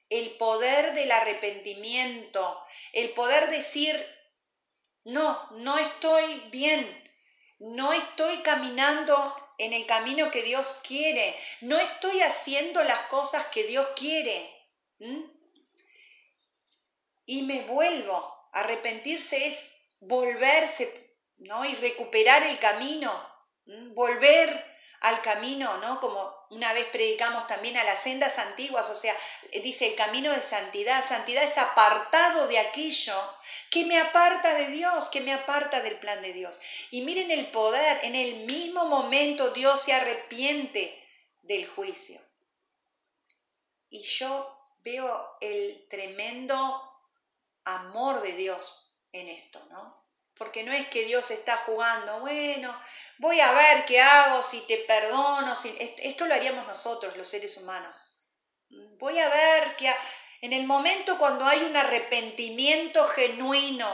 [0.09, 4.05] el poder del arrepentimiento, el poder decir,
[5.03, 7.11] no, no estoy bien,
[7.59, 13.63] no estoy caminando en el camino que Dios quiere, no estoy haciendo las cosas que
[13.63, 14.49] Dios quiere.
[17.25, 18.31] Y me vuelvo.
[18.51, 19.59] Arrepentirse es
[20.07, 21.65] volverse, ¿no?
[21.65, 23.11] Y recuperar el camino,
[23.93, 25.99] volver al camino, ¿no?
[25.99, 29.15] Como una vez predicamos también a las sendas antiguas, o sea,
[29.51, 31.05] dice el camino de santidad.
[31.05, 33.15] Santidad es apartado de aquello
[33.69, 36.59] que me aparta de Dios, que me aparta del plan de Dios.
[36.89, 40.97] Y miren el poder, en el mismo momento Dios se arrepiente
[41.41, 42.21] del juicio.
[43.89, 46.81] Y yo veo el tremendo
[47.65, 50.03] amor de Dios en esto, ¿no?
[50.35, 52.77] Porque no es que Dios está jugando, bueno,
[53.19, 55.73] voy a ver qué hago, si te perdono, si...
[55.79, 58.09] esto lo haríamos nosotros, los seres humanos.
[58.97, 59.93] Voy a ver que
[60.41, 63.87] en el momento cuando hay un arrepentimiento genuino,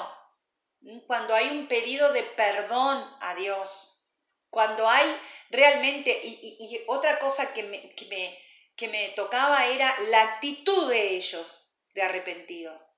[1.06, 4.06] cuando hay un pedido de perdón a Dios,
[4.50, 5.16] cuando hay
[5.50, 8.40] realmente, y, otra cosa que me, que, me,
[8.78, 12.89] que me tocaba era la actitud de ellos de arrepentido.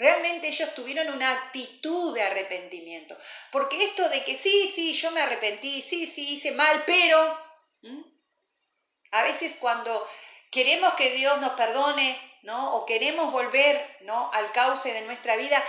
[0.00, 3.14] Realmente ellos tuvieron una actitud de arrepentimiento.
[3.52, 7.38] Porque esto de que sí, sí, yo me arrepentí, sí, sí, hice mal, pero...
[9.10, 10.08] A veces cuando
[10.50, 12.76] queremos que Dios nos perdone, ¿no?
[12.76, 14.30] O queremos volver, ¿no?
[14.32, 15.62] Al cauce de nuestra vida,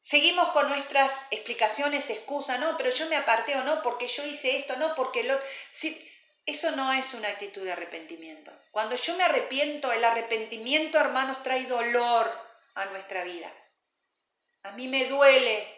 [0.00, 4.56] seguimos con nuestras explicaciones, excusas, no, pero yo me aparté o no, porque yo hice
[4.56, 5.38] esto, no, porque lo...
[6.46, 8.50] eso no es una actitud de arrepentimiento.
[8.72, 12.45] Cuando yo me arrepiento, el arrepentimiento, hermanos, trae dolor,
[12.76, 13.52] a nuestra vida.
[14.62, 15.76] A mí me duele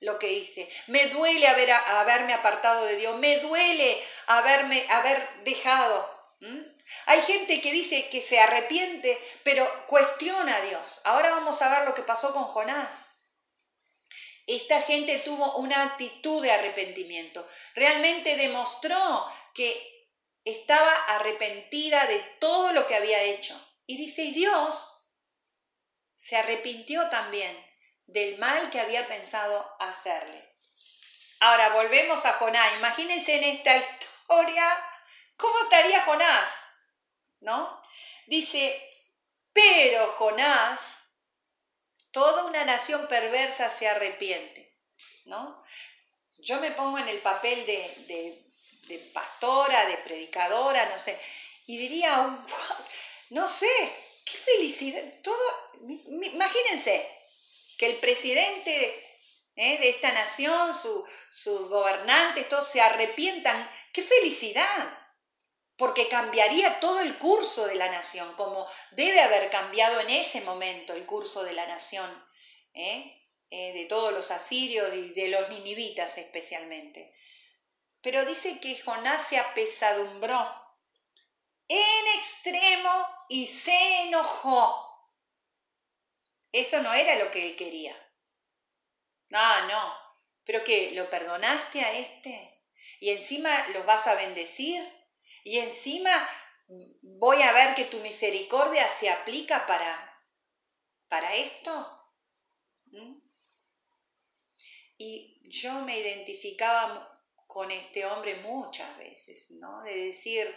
[0.00, 6.10] lo que hice, me duele haber, haberme apartado de Dios, me duele haberme, haber dejado.
[7.06, 11.00] Hay gente que dice que se arrepiente, pero cuestiona a Dios.
[11.04, 13.06] Ahora vamos a ver lo que pasó con Jonás.
[14.48, 17.46] Esta gente tuvo una actitud de arrepentimiento.
[17.76, 19.24] Realmente demostró
[19.54, 20.10] que
[20.44, 23.54] estaba arrepentida de todo lo que había hecho.
[23.86, 25.01] Y dice, y Dios
[26.22, 27.52] se arrepintió también
[28.06, 30.54] del mal que había pensado hacerle.
[31.40, 32.74] Ahora volvemos a Jonás.
[32.74, 34.64] Imagínense en esta historia
[35.36, 36.48] cómo estaría Jonás,
[37.40, 37.82] ¿no?
[38.26, 38.80] Dice,
[39.52, 40.78] pero Jonás,
[42.12, 44.78] toda una nación perversa se arrepiente,
[45.24, 45.64] ¿no?
[46.38, 48.46] Yo me pongo en el papel de,
[48.86, 51.20] de pastora, de predicadora, no sé,
[51.66, 52.44] y diría,
[53.30, 55.42] no sé, qué felicidad, todo,
[55.88, 57.08] imagínense
[57.78, 59.12] que el presidente
[59.56, 59.78] ¿eh?
[59.78, 63.68] de esta nación, sus gobernantes, todos se arrepientan.
[63.92, 64.98] ¡Qué felicidad!
[65.76, 70.92] Porque cambiaría todo el curso de la nación, como debe haber cambiado en ese momento
[70.92, 72.10] el curso de la nación,
[72.74, 73.18] ¿eh?
[73.50, 77.14] Eh, de todos los asirios y de los ninivitas especialmente.
[78.00, 80.50] Pero dice que Jonás se apesadumbró
[81.68, 85.10] en extremo y se enojó.
[86.52, 87.96] Eso no era lo que él quería.
[89.32, 89.96] Ah, no.
[90.44, 90.90] ¿Pero qué?
[90.90, 92.62] ¿Lo perdonaste a este?
[93.00, 94.86] ¿Y encima lo vas a bendecir?
[95.44, 96.28] ¿Y encima
[97.00, 100.22] voy a ver que tu misericordia se aplica para,
[101.08, 101.72] para esto?
[102.84, 103.18] ¿Mm?
[104.98, 109.82] Y yo me identificaba con este hombre muchas veces, ¿no?
[109.84, 110.54] De decir,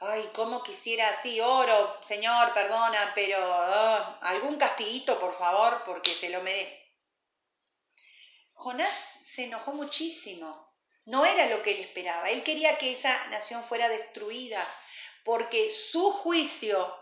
[0.00, 6.30] ay, cómo quisiera, sí, oro, Señor, perdona, pero ah, algún castiguito, por favor, porque se
[6.30, 6.92] lo merece.
[8.52, 8.92] Jonás
[9.22, 10.68] se enojó muchísimo.
[11.04, 12.28] No era lo que él esperaba.
[12.28, 14.66] Él quería que esa nación fuera destruida,
[15.24, 16.94] porque su juicio,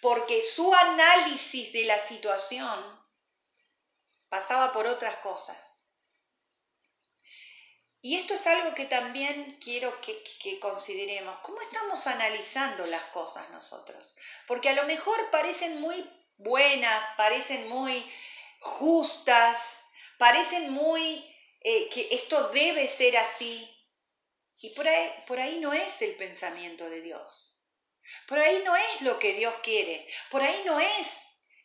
[0.00, 3.04] porque su análisis de la situación
[4.28, 5.75] pasaba por otras cosas.
[8.06, 11.40] Y esto es algo que también quiero que, consideremos.
[11.40, 14.14] ¿Cómo estamos analizando las cosas nosotros?
[14.46, 18.08] Porque a lo mejor parecen muy buenas, parecen muy
[18.60, 19.58] justas,
[20.18, 21.28] parecen muy
[21.62, 23.68] eh, que esto debe ser así.
[24.58, 27.60] Y por ahí, por ahí no es el pensamiento de Dios.
[28.28, 30.06] Por ahí no es lo que Dios quiere.
[30.30, 31.08] Por ahí no es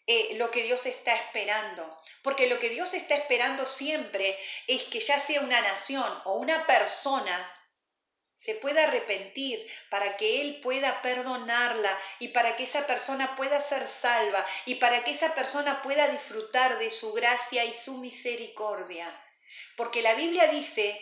[0.08, 2.02] eh, lo que Dios está esperando.
[2.24, 4.38] Porque lo que Dios está esperando siempre
[4.68, 7.58] es que ya sea una nación o una persona
[8.38, 13.88] se pueda arrepentir para que Él pueda perdonarla y para que esa persona pueda ser
[13.88, 19.08] salva y para que esa persona pueda disfrutar de su gracia y su misericordia.
[19.78, 21.00] Porque la Biblia dice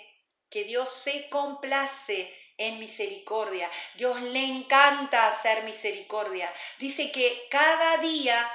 [0.50, 3.72] que Dios se complace en misericordia.
[3.96, 6.54] Dios le encanta hacer misericordia.
[6.78, 8.52] Dice que cada día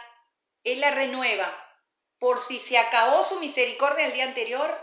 [0.64, 1.60] él la renueva.
[2.18, 4.76] Por si se acabó su misericordia el día anterior,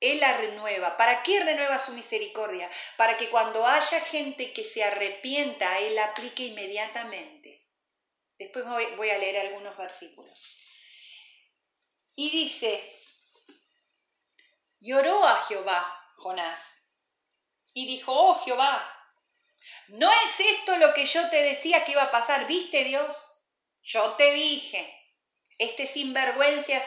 [0.00, 0.96] Él la renueva.
[0.96, 2.68] ¿Para qué renueva su misericordia?
[2.96, 7.68] Para que cuando haya gente que se arrepienta, Él la aplique inmediatamente.
[8.36, 8.64] Después
[8.96, 10.36] voy a leer algunos versículos.
[12.16, 12.98] Y dice,
[14.80, 16.68] lloró a Jehová Jonás
[17.72, 18.92] y dijo, oh Jehová,
[19.88, 22.46] ¿no es esto lo que yo te decía que iba a pasar?
[22.46, 23.32] ¿Viste Dios?
[23.82, 25.01] Yo te dije,
[25.58, 26.80] este sinvergüenza,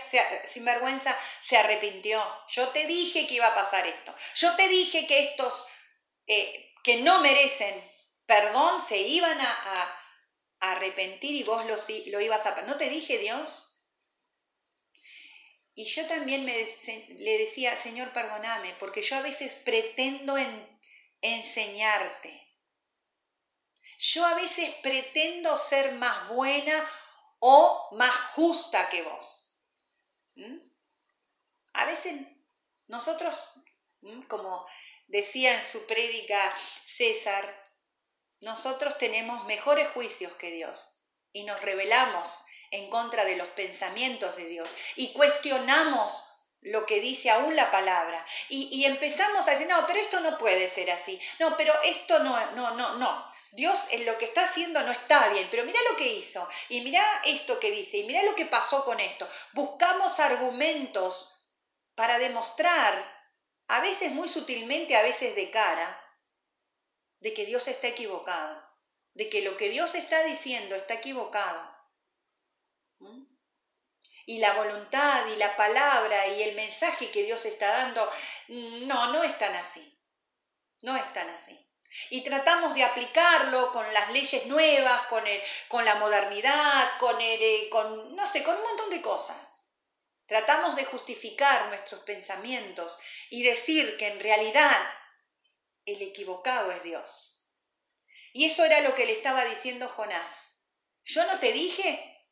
[0.48, 2.24] sinvergüenza se arrepintió.
[2.50, 4.14] Yo te dije que iba a pasar esto.
[4.36, 5.66] Yo te dije que estos
[6.28, 7.84] eh, que no merecen
[8.26, 10.02] perdón se iban a,
[10.60, 11.76] arrepentir y vos lo,
[12.12, 12.62] lo ibas a...
[12.64, 13.76] ¿No te dije Dios?
[15.76, 20.36] Y yo también me, le decía, Señor, perdóname, porque yo a veces pretendo
[21.22, 22.46] enseñarte.
[24.00, 26.90] Yo a veces pretendo ser más buena
[27.48, 29.52] o más justa que vos.
[30.34, 30.58] ¿Mm?
[31.74, 32.16] A veces
[32.88, 33.54] nosotros,
[34.02, 34.24] ¿Mm?
[34.24, 34.68] como
[35.06, 36.52] decía en su prédica
[36.86, 37.64] César,
[38.42, 44.48] nosotros tenemos mejores juicios que Dios y nos rebelamos en contra de los pensamientos de
[44.48, 46.24] Dios y cuestionamos
[46.62, 50.40] lo que dice aún la palabra y, y, empezamos a decir, no, pero esto no
[50.40, 53.26] puede ser así, no, pero esto no, no, no, no,
[53.56, 56.82] Dios en lo que está haciendo no está bien, pero mira lo que hizo y
[56.82, 59.28] mira esto que dice y mira lo que pasó con esto.
[59.54, 61.50] Buscamos argumentos
[61.96, 63.14] para demostrar,
[63.68, 66.02] a veces muy sutilmente, a veces de cara,
[67.22, 68.62] de que Dios está equivocado,
[69.14, 71.74] de que lo que Dios está diciendo está equivocado.
[73.00, 73.24] ¿Mm?
[74.26, 78.06] Y la voluntad y la palabra y el mensaje que Dios está dando,
[78.50, 79.98] mm, no, no están así.
[80.82, 81.65] No están así.
[82.10, 87.42] Y tratamos de aplicarlo con las leyes nuevas, con, el, con la modernidad, con, el,
[87.42, 89.56] eh, con, no sé, con un montón de cosas.
[90.28, 92.98] Tratamos de justificar nuestros pensamientos
[93.30, 94.76] y decir que en realidad
[95.86, 97.48] el equivocado es Dios.
[98.34, 100.52] Y eso era lo que le estaba diciendo Jonás.
[101.04, 102.28] Yo no te dije,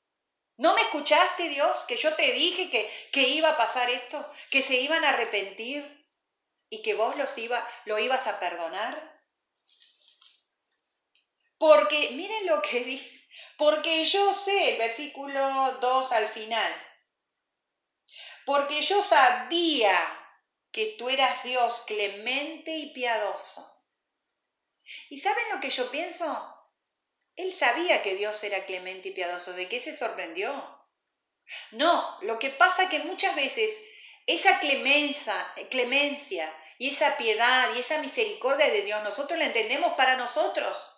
[0.57, 1.85] ¿no me escuchaste Dios?
[1.87, 6.03] Que yo te dije que, que iba a pasar esto, que se iban a arrepentir
[6.69, 9.12] y que vos los iba, lo ibas a perdonar.
[11.63, 13.25] Porque, miren lo que dice,
[13.57, 16.73] porque yo sé, el versículo 2 al final,
[18.45, 19.97] porque yo sabía
[20.73, 23.65] que tú eras Dios clemente y piadoso.
[25.09, 26.53] ¿Y saben lo que yo pienso?
[27.37, 29.53] Él sabía que Dios era clemente y piadoso.
[29.53, 30.51] ¿De qué se sorprendió?
[31.71, 33.71] No, lo que pasa que muchas veces
[34.27, 40.17] esa clemencia, clemencia y esa piedad y esa misericordia de Dios nosotros la entendemos para
[40.17, 40.89] nosotros.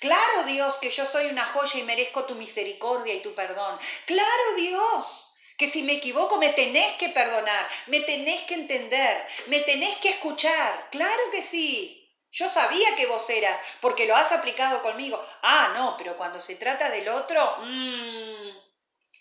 [0.00, 3.78] Claro, Dios, que yo soy una joya y merezco tu misericordia y tu perdón.
[4.06, 9.60] Claro, Dios, que si me equivoco me tenés que perdonar, me tenés que entender, me
[9.60, 10.88] tenés que escuchar.
[10.90, 12.02] Claro que sí.
[12.30, 15.24] Yo sabía que vos eras, porque lo has aplicado conmigo.
[15.42, 18.50] Ah, no, pero cuando se trata del otro, mmm,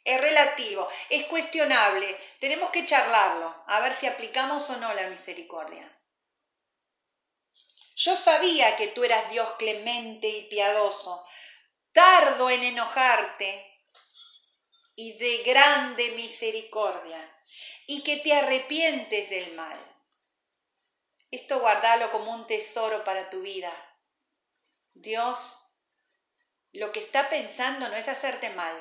[0.03, 2.17] es relativo, es cuestionable.
[2.39, 5.89] Tenemos que charlarlo, a ver si aplicamos o no la misericordia.
[7.95, 11.25] Yo sabía que tú eras Dios clemente y piadoso,
[11.93, 13.71] tardo en enojarte
[14.95, 17.31] y de grande misericordia,
[17.87, 19.79] y que te arrepientes del mal.
[21.31, 23.73] Esto guardalo como un tesoro para tu vida.
[24.93, 25.61] Dios
[26.71, 28.75] lo que está pensando no es hacerte mal,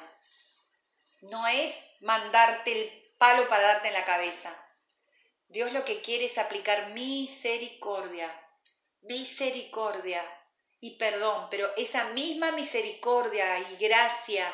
[1.22, 4.60] no es mandarte el palo para darte en la cabeza.
[5.46, 8.43] Dios lo que quiere es aplicar misericordia,
[9.04, 10.22] misericordia
[10.80, 14.52] y perdón, pero esa misma misericordia y gracia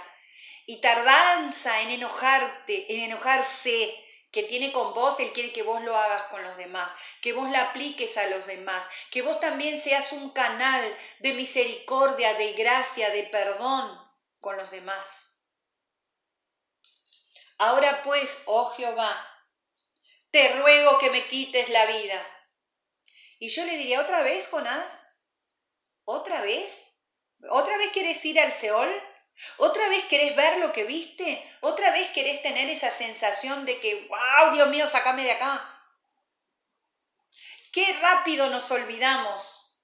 [0.66, 5.96] y tardanza en enojarte, en enojarse que tiene con vos, Él quiere que vos lo
[5.96, 10.12] hagas con los demás, que vos la apliques a los demás, que vos también seas
[10.12, 13.98] un canal de misericordia, de gracia, de perdón
[14.38, 15.32] con los demás.
[17.58, 19.26] Ahora pues, oh Jehová,
[20.30, 22.39] te ruego que me quites la vida.
[23.40, 25.06] Y yo le diría, ¿otra vez, Jonás?
[26.04, 26.70] ¿Otra vez?
[27.48, 28.90] ¿Otra vez querés ir al Seol?
[29.56, 31.42] ¿Otra vez querés ver lo que viste?
[31.62, 35.66] ¿Otra vez querés tener esa sensación de que, wow, Dios mío, sacame de acá?
[37.72, 39.82] Qué rápido nos olvidamos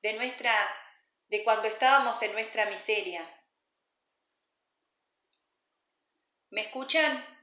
[0.00, 0.52] de nuestra,
[1.26, 3.28] de cuando estábamos en nuestra miseria.
[6.50, 7.35] ¿Me escuchan?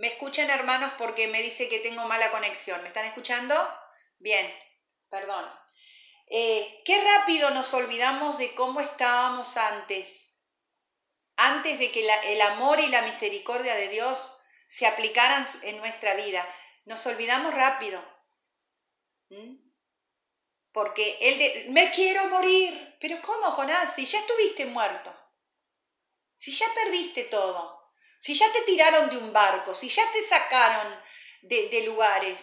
[0.00, 2.80] ¿Me escuchan hermanos porque me dice que tengo mala conexión?
[2.80, 3.54] ¿Me están escuchando?
[4.18, 4.50] Bien,
[5.10, 5.44] perdón.
[6.26, 10.32] Eh, qué rápido nos olvidamos de cómo estábamos antes,
[11.36, 16.48] antes de que el amor y la misericordia de Dios se aplicaran en nuestra vida.
[16.86, 18.02] Nos olvidamos rápido.
[19.28, 19.56] ¿Mm?
[20.72, 22.96] Porque Él de, me quiero morir.
[23.02, 23.94] Pero ¿cómo, Jonás?
[23.94, 25.14] Si ya estuviste muerto.
[26.38, 27.79] Si ya perdiste todo
[28.20, 30.94] si ya te tiraron de un barco, si ya te sacaron
[31.42, 32.40] de, lugares,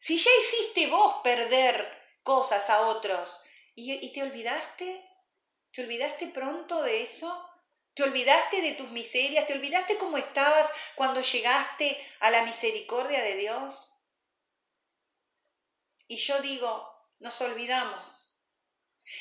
[0.00, 3.44] si ya hiciste vos perder cosas a otros
[3.74, 5.06] y, y te olvidaste,
[5.70, 7.50] ¿te olvidaste pronto de eso?
[7.92, 9.46] ¿Te olvidaste de tus miserias?
[9.46, 13.92] ¿Te olvidaste cómo estabas cuando llegaste a la misericordia de Dios?
[16.06, 18.38] Y yo digo, nos olvidamos.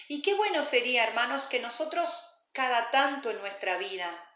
[0.08, 2.20] Y qué bueno sería, hermanos, que nosotros
[2.54, 4.30] cada tanto en nuestra vida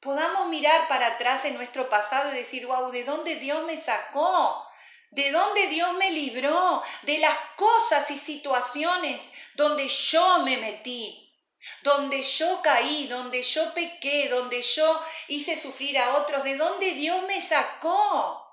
[0.00, 4.66] podamos mirar para atrás en nuestro pasado y decir, wow, ¿de dónde Dios me sacó?
[5.10, 6.82] ¿De dónde Dios me libró?
[7.02, 9.20] De las cosas y situaciones
[9.54, 11.36] donde yo me metí,
[11.82, 17.22] donde yo caí, donde yo pequé, donde yo hice sufrir a otros, ¿de dónde Dios
[17.24, 18.46] me sacó?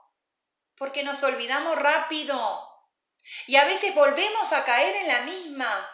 [0.75, 2.67] Porque nos olvidamos rápido
[3.45, 5.89] y a veces volvemos a caer en la misma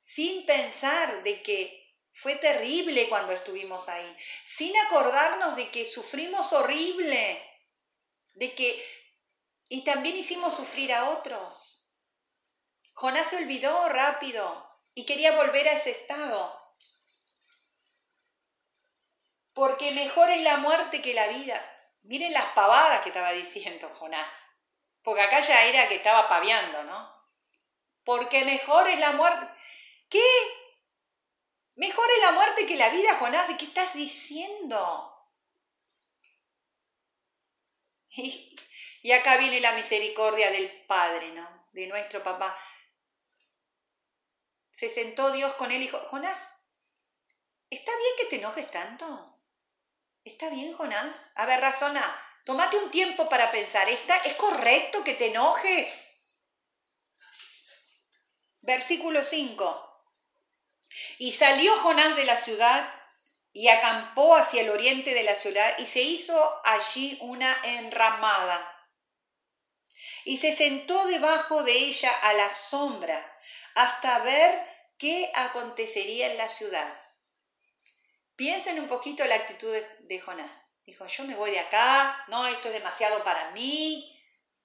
[0.00, 1.79] sin pensar de que
[2.12, 7.42] fue terrible cuando estuvimos ahí, sin acordarnos de que sufrimos horrible,
[8.34, 9.00] de que...
[9.68, 11.88] Y también hicimos sufrir a otros.
[12.92, 16.60] Jonás se olvidó rápido y quería volver a ese estado.
[19.52, 21.64] Porque mejor es la muerte que la vida.
[22.02, 24.32] Miren las pavadas que estaba diciendo Jonás.
[25.02, 27.14] Porque acá ya era que estaba paviando, ¿no?
[28.04, 29.46] Porque mejor es la muerte.
[30.08, 30.20] ¿Qué?
[31.80, 33.48] Mejor es la muerte que la vida, Jonás.
[33.48, 35.16] ¿De qué estás diciendo?
[38.10, 38.54] Y,
[39.02, 41.70] y acá viene la misericordia del Padre, ¿no?
[41.72, 42.54] De nuestro papá.
[44.72, 46.48] Se sentó Dios con él y dijo, Jonás,
[47.70, 49.40] ¿está bien que te enojes tanto?
[50.22, 51.32] ¿Está bien, Jonás?
[51.34, 56.06] A ver, razona, tómate un tiempo para pensar, ¿está, ¿es correcto que te enojes?
[58.60, 59.89] Versículo 5.
[61.20, 62.94] Y salió Jonás de la ciudad
[63.52, 68.66] y acampó hacia el oriente de la ciudad y se hizo allí una enramada.
[70.24, 73.38] Y se sentó debajo de ella a la sombra
[73.74, 74.66] hasta ver
[74.96, 76.98] qué acontecería en la ciudad.
[78.34, 80.70] Piensen un poquito la actitud de, Jonás.
[80.86, 84.18] Dijo, yo me voy de acá, no, esto es demasiado para mí,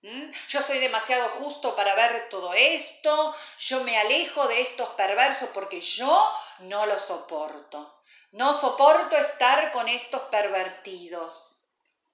[0.06, 0.30] ¿Mm?
[0.50, 5.82] Yo soy demasiado justo para ver todo esto, yo me alejo de estos perversos porque
[5.82, 8.04] yo no los soporto.
[8.32, 11.56] No soporto estar con estos pervertidos,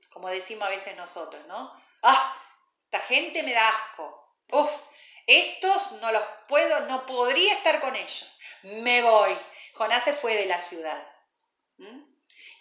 [0.09, 1.69] como decimos a veces nosotros, ¿no?
[2.01, 2.33] Ah,
[2.85, 4.37] esta gente me da asco.
[4.51, 4.71] Uf,
[5.27, 8.37] estos no los puedo, no podría estar con ellos.
[8.63, 9.37] Me voy.
[9.73, 11.05] Jonás se fue de la ciudad.
[11.75, 12.10] ¿Mm?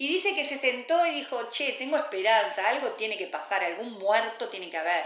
[0.01, 3.93] Y dice que se sentó y dijo, che, tengo esperanza, algo tiene que pasar, algún
[3.99, 5.05] muerto tiene que haber,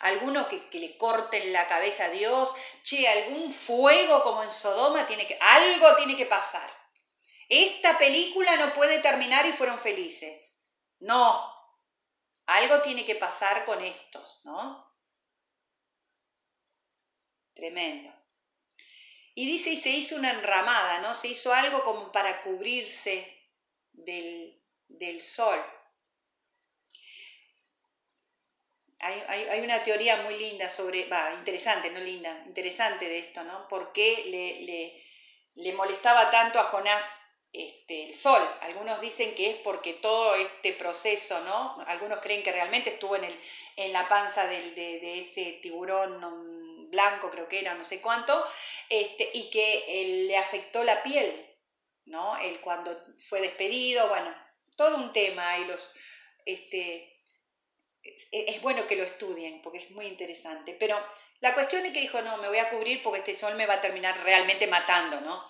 [0.00, 5.26] alguno que, le corten la cabeza a Dios, che, algún fuego como en Sodoma, tiene
[5.26, 6.70] que, algo tiene que pasar.
[7.48, 10.52] Esta película no puede terminar y fueron felices.
[10.98, 11.50] No,
[12.44, 14.94] algo tiene que pasar con estos, ¿no?
[17.54, 18.12] Tremendo.
[19.34, 21.14] Y dice, y se hizo una enramada, ¿no?
[21.14, 23.40] Se hizo algo como para cubrirse
[23.94, 25.58] del, del sol.
[29.00, 33.68] Hay, una teoría muy linda sobre, va, interesante, no linda, interesante de esto, ¿no?
[33.68, 35.02] ¿Por qué le,
[35.54, 37.04] le, molestaba tanto a Jonás
[37.52, 38.42] este, el sol?
[38.62, 41.84] Algunos dicen que es porque todo este proceso, ¿no?
[41.86, 43.38] Algunos creen que realmente estuvo en, el,
[43.76, 48.42] en la panza del, de, ese tiburón blanco, creo que era, no sé cuánto,
[48.88, 51.53] este, y que le afectó la piel,
[52.06, 52.36] ¿no?
[52.38, 54.34] Él cuando fue despedido, bueno,
[54.76, 55.94] todo un tema y los...
[56.44, 57.10] Este,
[58.30, 60.76] es, bueno que lo estudien porque es muy interesante.
[60.78, 60.98] Pero
[61.40, 63.74] la cuestión es que dijo, no, me voy a cubrir porque este sol me va
[63.74, 65.44] a terminar realmente matando, ¿no?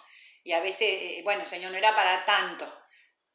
[0.44, 2.66] Y a veces, eh, bueno, señor, no era para tanto.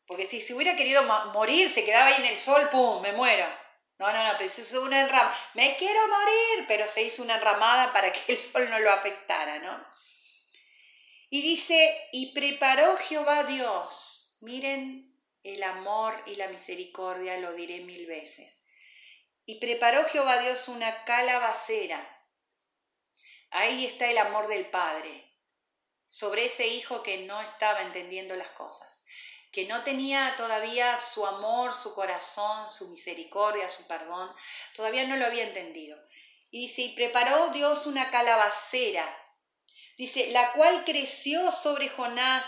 [0.05, 1.03] Porque si se hubiera querido
[1.33, 3.45] morir, se quedaba ahí en el sol, ¡pum!, me muero.
[3.97, 5.37] No, no, no, pero se hizo una enramada.
[5.55, 9.59] Me quiero morir, pero se hizo una enramada para que el sol no lo afectara,
[9.59, 9.85] ¿no?
[11.29, 14.37] Y dice, y preparó Jehová Dios.
[14.41, 18.51] Miren el amor y la misericordia, lo diré mil veces.
[19.45, 22.07] Y preparó Jehová Dios una calabacera.
[23.51, 25.29] Ahí está el amor del Padre
[26.07, 29.03] sobre ese hijo que no estaba entendiendo las cosas,
[29.51, 34.31] que no tenía todavía su amor, su corazón, su misericordia, su perdón,
[34.75, 35.97] todavía no lo había entendido.
[36.49, 39.07] Y dice, y preparó Dios una calabacera,
[39.99, 42.43] dice, la cual creció sobre Jonás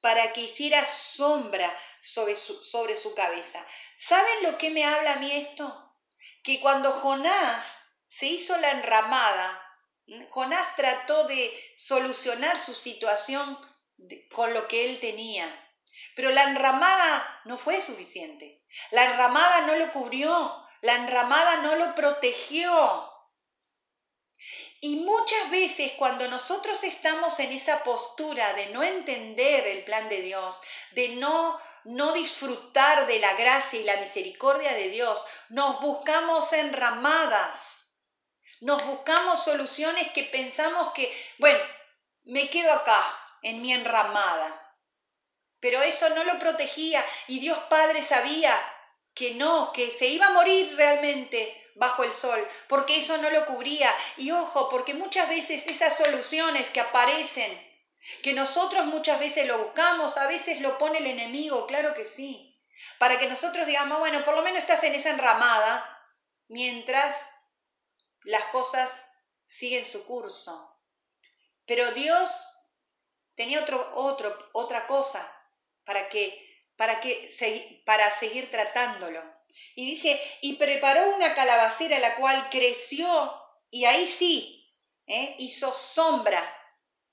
[0.00, 3.66] para que hiciera sombra sobre su, cabeza.
[3.96, 5.88] ¿Saben lo que me habla a mí esto?
[6.44, 7.78] que cuando Jonás
[8.08, 9.60] se hizo la enramada,
[10.30, 13.58] Jonás trató de solucionar su situación
[14.32, 15.48] con lo que él tenía.
[16.16, 18.64] Pero la enramada no fue suficiente.
[18.90, 20.64] La enramada no lo cubrió.
[20.80, 23.11] La enramada no lo protegió.
[24.84, 30.20] Y muchas veces cuando nosotros estamos en esa postura de no entender el plan de
[30.20, 30.60] Dios,
[30.90, 37.58] de no no disfrutar de la gracia y la misericordia de Dios, nos buscamos enramadas,
[38.60, 41.60] nos buscamos soluciones que pensamos que, bueno,
[42.24, 43.02] me quedo acá,
[43.42, 44.58] en mi enramada.
[45.60, 48.60] Pero eso no lo protegía y Dios Padre sabía
[49.14, 53.46] que no, que se iba a morir realmente bajo el sol, porque eso no lo
[53.46, 53.94] cubría.
[54.16, 57.72] Y ojo, porque muchas veces esas soluciones que aparecen
[58.22, 62.60] que nosotros muchas veces lo buscamos, a veces lo pone el enemigo, claro que sí.
[62.98, 65.88] Para que nosotros digamos, bueno, por lo menos estás en esa enramada
[66.48, 67.16] mientras
[68.24, 68.90] las cosas
[69.46, 70.80] siguen su curso.
[71.66, 72.30] Pero Dios
[73.34, 75.30] tenía otro, otro, otra cosa
[75.84, 79.22] para que, para que, para seguir tratándolo.
[79.74, 83.38] Y dice, y preparó una calabacera la cual creció
[83.70, 84.70] y ahí sí,
[85.06, 85.34] ¿eh?
[85.38, 86.42] hizo sombra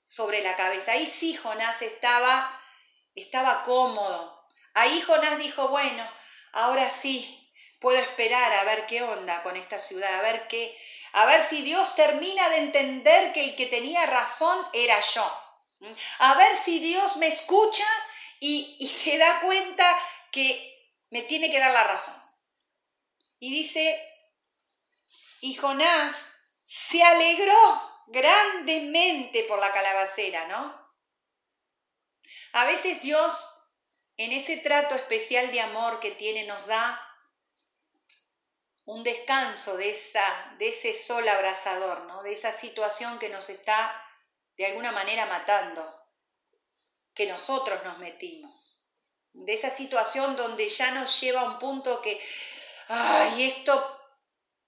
[0.04, 0.92] sobre la cabeza.
[0.92, 2.60] Ahí sí Jonás estaba,
[3.14, 4.46] estaba cómodo.
[4.74, 6.06] Ahí Jonás dijo, bueno,
[6.52, 10.76] ahora sí, puedo esperar a ver qué onda con esta ciudad, a ver qué,
[11.12, 15.40] a ver si Dios termina de entender que el que tenía razón era yo.
[16.18, 17.86] A ver si Dios me escucha
[18.38, 19.98] y, y se da cuenta
[20.30, 22.14] que me tiene que dar la razón.
[23.40, 24.00] Y dice,
[25.40, 26.14] y Jonás
[26.66, 30.78] se alegró grandemente por la calabacera, ¿no?
[32.52, 33.50] A veces Dios,
[34.18, 37.00] en ese trato especial de amor que tiene, nos da
[38.84, 42.22] un descanso de, esa, de ese sol abrasador, ¿no?
[42.22, 44.04] De esa situación que nos está
[44.58, 45.98] de alguna manera matando,
[47.14, 48.84] que nosotros nos metimos.
[49.32, 52.20] De esa situación donde ya nos lleva a un punto que,
[52.90, 53.98] ay, esto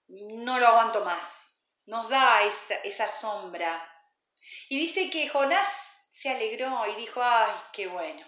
[0.08, 1.42] no lo aguanto más
[1.86, 2.40] nos da
[2.84, 3.88] esa, sombra.
[4.68, 5.68] Y dice que Jonás
[6.10, 8.24] se alegró y dijo, ay, qué bueno.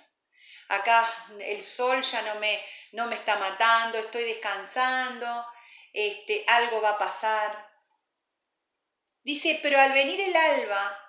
[0.69, 1.09] Acá
[1.41, 2.61] el sol ya no me,
[2.93, 5.47] no me está matando, estoy descansando,
[5.93, 7.71] este, algo va a pasar.
[9.23, 11.01] Dice, pero al venir el alba,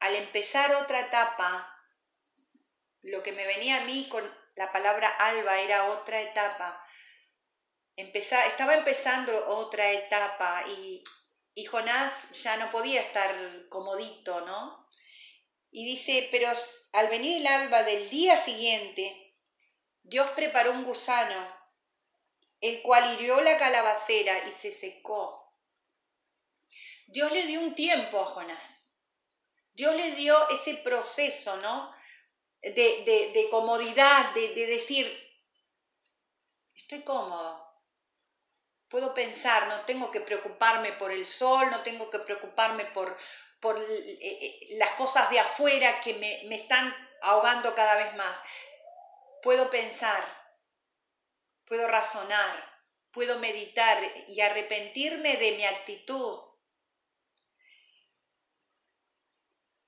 [0.00, 1.68] al empezar otra etapa,
[3.02, 6.84] lo que me venía a mí con la palabra alba era otra etapa,
[7.96, 11.02] estaba empezando otra etapa y,
[11.70, 14.88] Jonás ya no podía estar comodito, ¿no?
[15.70, 16.50] Y dice, pero
[16.92, 19.36] al venir el alba del día siguiente,
[20.02, 21.46] Dios preparó un gusano,
[22.60, 25.54] el cual hirió la calabacera y se secó.
[27.06, 28.90] Dios le dio un tiempo a Jonás.
[29.74, 31.92] Dios le dio ese proceso, ¿no?
[32.62, 35.06] De, comodidad, de, de decir,
[36.74, 37.72] estoy cómodo,
[38.88, 43.16] puedo pensar, no tengo que preocuparme por el sol, no tengo que preocuparme por,
[43.58, 48.38] por eh, eh, las cosas de afuera que me, me están ahogando cada vez más.
[49.42, 50.22] Puedo pensar,
[51.64, 52.72] puedo razonar,
[53.12, 53.98] puedo meditar
[54.28, 56.51] y arrepentirme de mi actitud.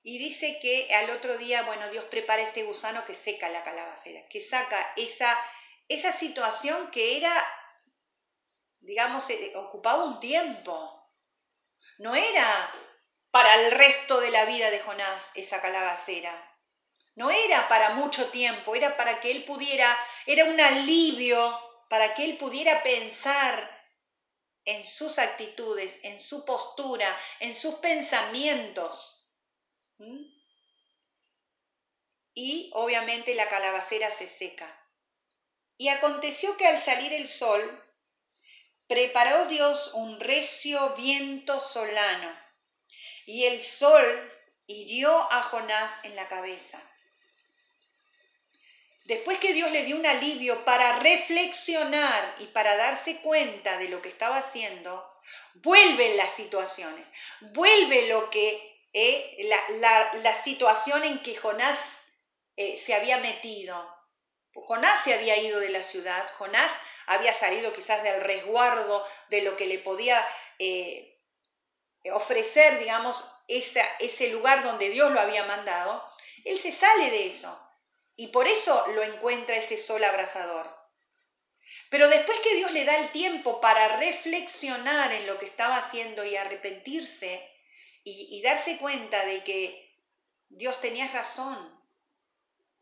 [0.07, 4.27] Y dice que al otro día, bueno, Dios prepara este gusano que seca la calabacera,
[4.29, 5.35] que saca esa,
[5.89, 7.33] esa situación que era
[8.85, 11.11] digamos, eh, ocupaba un tiempo.
[11.97, 12.71] No era
[13.31, 16.51] para el resto de la vida de Jonás esa calabacera.
[17.15, 22.25] No era para mucho tiempo, era para que él pudiera, era un alivio para que
[22.25, 23.71] él pudiera pensar
[24.65, 29.24] en sus actitudes, en su postura, en sus pensamientos.
[29.97, 30.35] ¿Mm?
[32.33, 34.81] Y obviamente la calabacera se seca.
[35.77, 37.83] Y aconteció que al salir el sol,
[38.87, 42.37] preparó Dios un recio viento solano,
[43.25, 44.31] y el sol
[44.67, 46.81] hirió a Jonás en la cabeza.
[49.05, 54.01] Después que Dios le dio un alivio para reflexionar y para darse cuenta de lo
[54.01, 55.21] que estaba haciendo,
[55.53, 57.07] vuelven las situaciones,
[57.53, 59.35] vuelve lo que eh,
[59.73, 61.77] la, situación en que Jonás
[62.55, 63.75] eh, se había metido.
[64.53, 66.71] Jonás se había ido de la ciudad, Jonás
[67.05, 70.25] había salido quizás del resguardo de lo que le podía
[70.59, 71.21] eh,
[72.13, 76.01] ofrecer, digamos, ese lugar donde Dios lo había mandado,
[76.45, 77.59] él se sale de eso
[78.15, 80.73] y por eso lo encuentra ese sol abrasador.
[81.89, 86.23] Pero después que Dios le da el tiempo para reflexionar en lo que estaba haciendo
[86.23, 87.54] y arrepentirse
[88.05, 89.99] y darse cuenta de que
[90.47, 91.75] Dios tenía razón,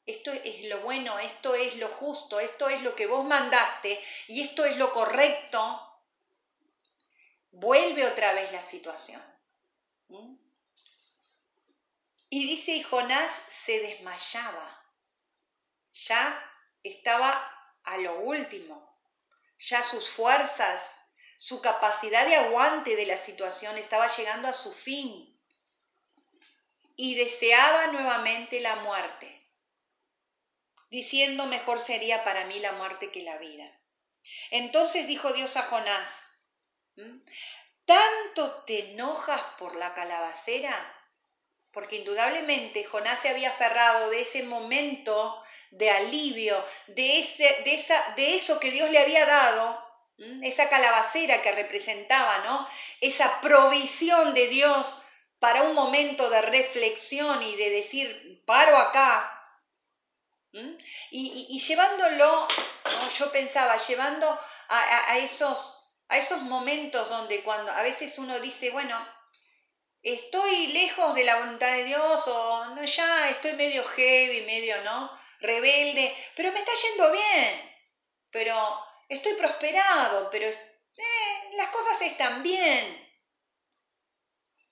[0.06, 4.42] esto es lo bueno, esto es lo justo, esto es lo que vos mandaste y
[4.42, 6.02] esto es lo correcto,
[7.52, 9.24] vuelve otra vez la situación.
[10.10, 10.36] ¿Mm?
[12.30, 14.84] Y dice, y Jonás se desmayaba,
[15.92, 16.52] ya
[16.82, 17.32] estaba
[17.84, 19.00] a lo último,
[19.60, 20.82] ya sus fuerzas,
[21.44, 25.38] su capacidad de aguante de la situación estaba llegando a su fin
[26.96, 29.46] y deseaba nuevamente la muerte
[30.90, 33.70] diciendo mejor sería para mí la muerte que la vida.
[34.52, 36.26] Entonces dijo Dios a Jonás,
[37.84, 40.96] ¿tanto te enojas por la calabacera?
[41.74, 48.14] Porque indudablemente Jonás se había aferrado de ese momento de alivio, de, ese, de, esa,
[48.16, 52.68] de eso que Dios le había dado, esa calabacera que representaba, ¿no?
[53.02, 55.02] Esa provisión de Dios
[55.40, 59.34] para un momento de reflexión y de decir, paro acá,
[61.10, 62.48] y, llevándolo,
[63.18, 64.40] yo pensaba, llevando
[64.70, 68.96] a, esos, a esos momentos donde cuando a veces uno dice, bueno,
[70.04, 75.12] estoy lejos de la voluntad de Dios o no, ya estoy medio heavy, medio, ¿no?
[75.40, 77.76] Rebelde, pero me está yendo bien,
[78.30, 78.56] pero
[79.14, 83.00] estoy prosperado, pero eh, las cosas están bien.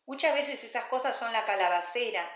[0.06, 2.30] Muchas veces esas cosas son la calabacera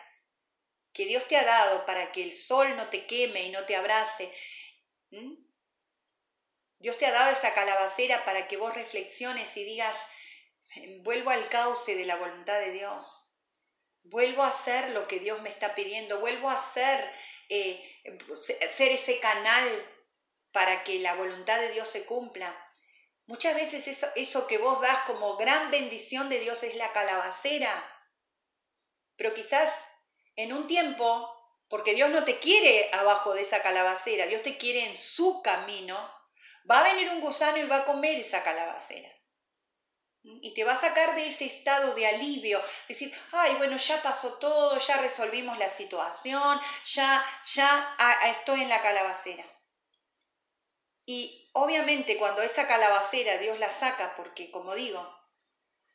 [0.94, 3.76] que Dios te ha dado para que el sol no te queme y no te
[3.76, 4.32] abrace.
[6.80, 9.98] Dios te ha dado esa calabacera para que vos reflexiones y digas,
[11.00, 13.30] vuelvo al cauce de la voluntad de Dios.
[14.04, 16.20] Vuelvo a hacer lo que Dios me está pidiendo.
[16.20, 17.12] Vuelvo a hacer,
[17.50, 18.02] eh,
[18.74, 19.68] ser ese canal
[20.56, 22.56] para que la voluntad de Dios se cumpla.
[23.26, 27.74] Muchas veces eso, que vos das como gran bendición de Dios es la calabacera.
[29.18, 29.70] Pero quizás
[30.38, 31.30] en un tiempo,
[31.68, 35.98] porque Dios no te quiere abajo de esa calabacera, Dios te quiere en su camino,
[36.72, 39.12] va a venir un gusano y va a comer esa calabacera.
[40.22, 44.40] Y te va a sacar de ese estado de alivio, decir, ay, bueno, ya pasó
[44.40, 47.98] todo, ya resolvimos la situación, ya, ya
[48.30, 49.55] estoy en la calabacera.
[51.06, 55.16] Y obviamente cuando esa calabacera Dios la saca, porque como digo,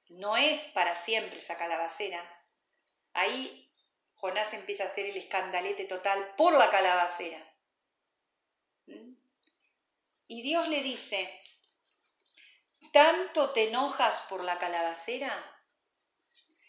[0.09, 2.23] no es para siempre esa calabacera,
[3.13, 3.73] ahí
[4.15, 7.39] Jonás empieza a hacer el escandalete total por la calabacera.
[8.87, 9.15] ¿Mm?
[10.29, 11.43] Y Dios le dice,
[12.93, 15.57] ¿tanto te enojas por la calabacera?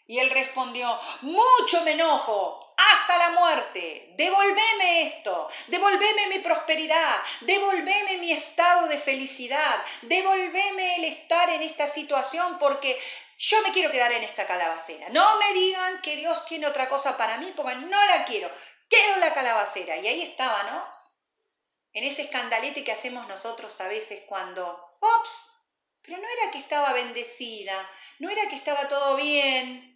[0.06, 4.14] Y él respondió, mucho me enojo, hasta la muerte.
[4.16, 11.88] Devolveme esto, devolveme mi prosperidad, devolveme mi estado de felicidad, devolveme el estar en esta
[11.92, 12.98] situación porque
[13.38, 15.08] yo me quiero quedar en esta calabacera.
[15.08, 18.50] No me digan que Dios tiene otra cosa para mí porque no la quiero.
[18.88, 19.96] Quiero la calabacera.
[19.96, 20.86] Y ahí estaba, ¿no?
[21.92, 25.50] En ese escandalete que hacemos nosotros a veces cuando, ops,
[26.02, 29.91] pero no era que estaba bendecida, no era que estaba todo bien,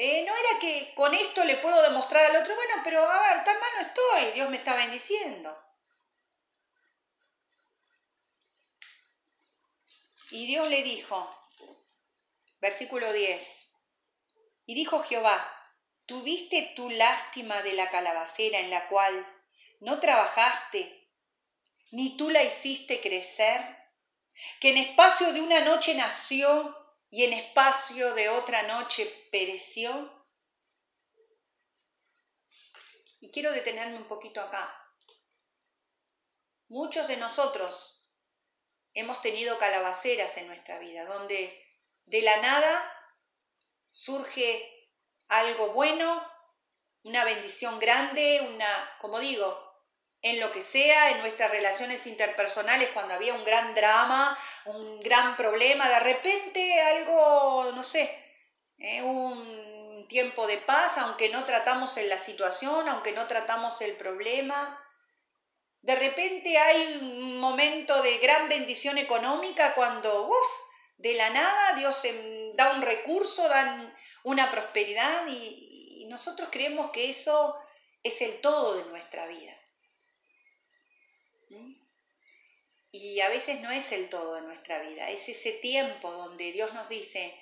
[0.00, 3.42] eh, no era que con esto le puedo demostrar al otro, bueno, pero a ver,
[3.42, 5.60] tan mal no estoy, Dios me está bendiciendo.
[10.30, 11.36] Y Dios le dijo,
[12.60, 13.70] versículo 10,
[14.66, 15.52] y dijo Jehová,
[16.06, 19.26] ¿tuviste tu lástima de la calabacera en la cual
[19.80, 21.10] no trabajaste,
[21.90, 23.76] ni tú la hiciste crecer?
[24.60, 26.77] Que en espacio de una noche nació
[27.10, 30.14] y en espacio de otra noche pereció.
[33.20, 34.74] Y quiero detenerme un poquito acá.
[36.68, 38.12] Muchos de nosotros
[38.92, 41.64] hemos tenido calabaceras en nuestra vida, donde
[42.04, 42.94] de la nada
[43.90, 44.90] surge
[45.28, 46.22] algo bueno,
[47.02, 49.67] una bendición grande, una, como digo,
[50.22, 55.36] en lo que sea, en nuestras relaciones interpersonales, cuando había un gran drama, un gran
[55.36, 58.10] problema, de repente algo, no sé,
[58.78, 63.96] eh, un tiempo de paz, aunque no tratamos en la situación, aunque no tratamos el
[63.96, 64.82] problema.
[65.82, 70.46] De repente hay un momento de gran bendición económica cuando, uff,
[70.96, 72.02] de la nada Dios
[72.54, 73.94] da un recurso, dan
[74.24, 77.54] una prosperidad y, y nosotros creemos que eso
[78.02, 79.57] es el todo de nuestra vida.
[82.90, 86.72] Y a veces no es el todo de nuestra vida, es ese tiempo donde Dios
[86.72, 87.38] nos dice,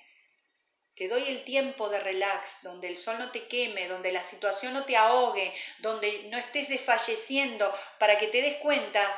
[0.97, 4.73] te doy el tiempo de relax, donde el sol no te queme, donde la situación
[4.73, 9.15] no te ahogue, donde no estés desfalleciendo, para que te des cuenta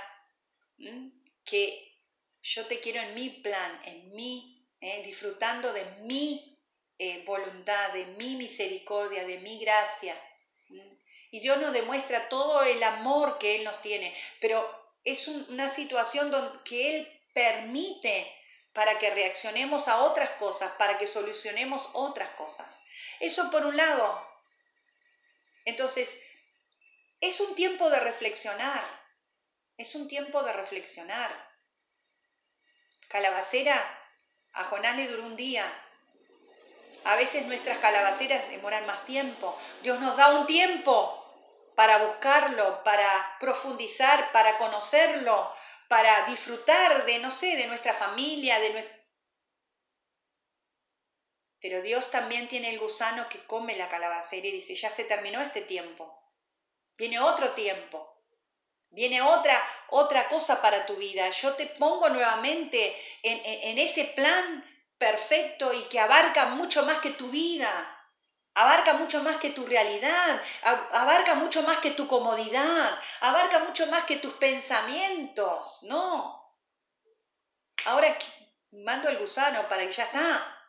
[1.44, 1.88] que
[2.42, 5.02] yo te quiero en mi plan, en mí, ¿eh?
[5.04, 6.58] disfrutando de mi
[6.98, 10.20] eh, voluntad, de mi misericordia, de mi gracia.
[11.30, 14.66] Y Dios nos demuestra todo el amor que Él nos tiene, pero
[15.04, 18.34] es una situación donde, que Él permite
[18.72, 22.80] para que reaccionemos a otras cosas, para que solucionemos otras cosas.
[23.20, 24.26] Eso por un lado.
[25.64, 26.18] Entonces,
[27.20, 28.84] es un tiempo de reflexionar,
[29.76, 31.30] es un tiempo de reflexionar.
[33.08, 33.98] Calabacera,
[34.52, 35.66] a Jonás le duró un día.
[37.04, 39.56] A veces nuestras calabaceras demoran más tiempo.
[39.82, 41.17] Dios nos da un tiempo
[41.78, 45.48] para buscarlo, para profundizar, para conocerlo,
[45.86, 48.96] para disfrutar de, no sé, de nuestra familia, de nuestra...
[51.60, 55.40] Pero Dios también tiene el gusano que come la calabacera y dice, ya se terminó
[55.40, 56.20] este tiempo.
[56.96, 58.24] Viene otro tiempo.
[58.90, 61.30] Viene otra, otra cosa para tu vida.
[61.30, 64.64] Yo te pongo nuevamente en, en ese plan
[64.98, 67.97] perfecto y que abarca mucho más que tu vida
[68.58, 70.42] abarca mucho más que tu realidad,
[70.92, 76.56] abarca mucho más que tu comodidad, abarca mucho más que tus pensamientos, no.
[77.84, 78.18] Ahora
[78.72, 80.60] mando el gusano para que ya está.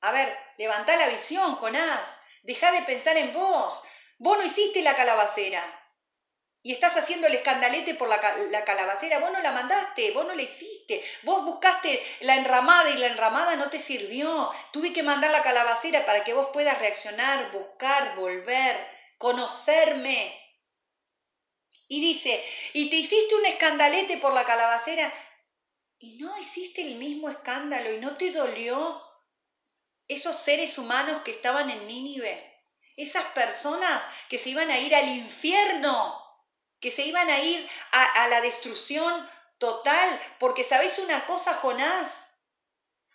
[0.00, 2.14] A ver, levanta la visión, Jonás,
[2.44, 3.82] deja de pensar en vos.
[4.18, 5.64] Vos no hiciste la calabacera,
[6.66, 10.42] y estás haciendo el escandalete por la, calabacera, vos no la mandaste, vos no la
[10.42, 15.44] hiciste, vos buscaste la enramada y la enramada no te sirvió, tuve que mandar la
[15.44, 18.84] calabacera para que vos puedas reaccionar, buscar, volver,
[19.16, 20.36] conocerme.
[21.86, 25.12] Y dice, y te hiciste un escandalete por la calabacera
[26.00, 29.00] y no hiciste el mismo escándalo y no te dolió
[30.08, 32.60] esos seres humanos que estaban en Nínive,
[32.96, 36.25] esas personas que se iban a ir al infierno
[36.86, 39.28] que se iban a ir a, la destrucción
[39.58, 42.28] total, porque sabéis una cosa, Jonás,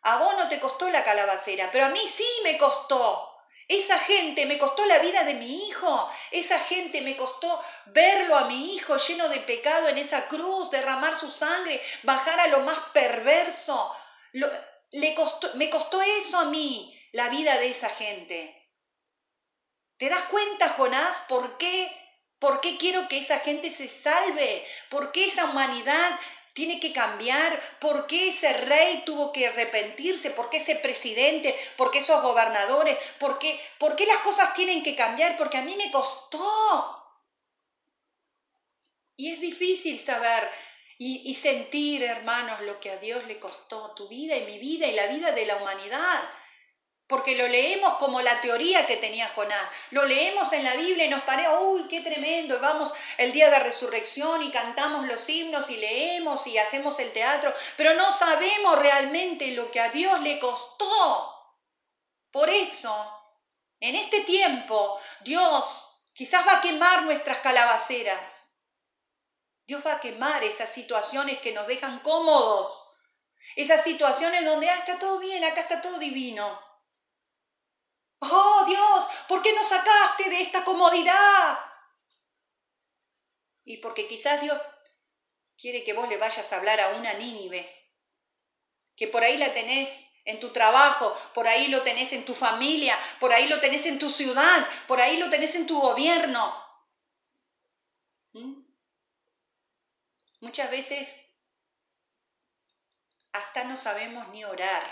[0.01, 3.34] a vos no te costó la calabacera, pero a mí sí me costó.
[3.69, 8.43] Esa gente me costó la vida de mi hijo, esa gente me costó verlo a
[8.43, 12.78] mi hijo lleno de pecado en esa cruz, derramar su sangre, bajar a lo más
[12.93, 13.95] perverso.
[14.34, 18.69] le costó, me costó eso a mí, la vida de esa gente.
[19.95, 22.00] ¿Te das cuenta, Jonás, por qué
[22.41, 24.65] ¿Por qué quiero que esa gente se salve?
[24.89, 26.19] ¿Por qué esa humanidad
[26.53, 27.61] tiene que cambiar?
[27.79, 30.31] ¿Por qué ese rey tuvo que arrepentirse?
[30.31, 31.55] ¿Por qué ese presidente?
[31.77, 32.97] ¿Por qué esos gobernadores?
[33.19, 35.37] ¿Por qué, ¿Por qué las cosas tienen que cambiar?
[35.37, 36.97] Porque a mí me costó.
[39.17, 40.49] Y es difícil saber
[40.97, 44.87] y, y sentir, hermanos, lo que a Dios le costó tu vida y mi vida
[44.87, 46.23] y la vida de la humanidad
[47.12, 49.70] porque lo leemos como la teoría que tenía Jonás.
[49.91, 53.59] Lo leemos en la Biblia y nos parece, uy, qué tremendo, vamos el día de
[53.59, 59.51] resurrección y cantamos los himnos y leemos y hacemos el teatro, pero no sabemos realmente
[59.51, 61.59] lo que a Dios le costó.
[62.32, 62.95] Por eso,
[63.82, 68.47] en este tiempo, Dios quizás va a quemar nuestras calabaceras.
[69.68, 72.88] Dios va a quemar esas situaciones que nos dejan cómodos
[73.55, 76.70] Esas situaciones donde ah, está todo bien, acá está todo divino.
[78.22, 81.59] Oh Dios, ¿por qué nos sacaste de esta comodidad?
[83.63, 84.59] Y porque quizás Dios
[85.57, 87.67] quiere que vos le vayas a hablar a una Nínive,
[88.95, 89.89] que por ahí la tenés
[90.26, 93.97] en tu trabajo, por ahí lo tenés en tu familia, por ahí lo tenés en
[93.97, 96.55] tu ciudad, por ahí lo tenés en tu gobierno.
[98.34, 98.61] ¿Mm?
[100.41, 101.11] Muchas veces
[103.32, 104.84] hasta no sabemos ni orar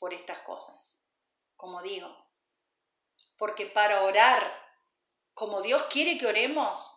[0.00, 1.00] por estas cosas,
[1.54, 2.29] como digo.
[3.40, 4.54] Porque para orar
[5.32, 6.94] como Dios quiere que oremos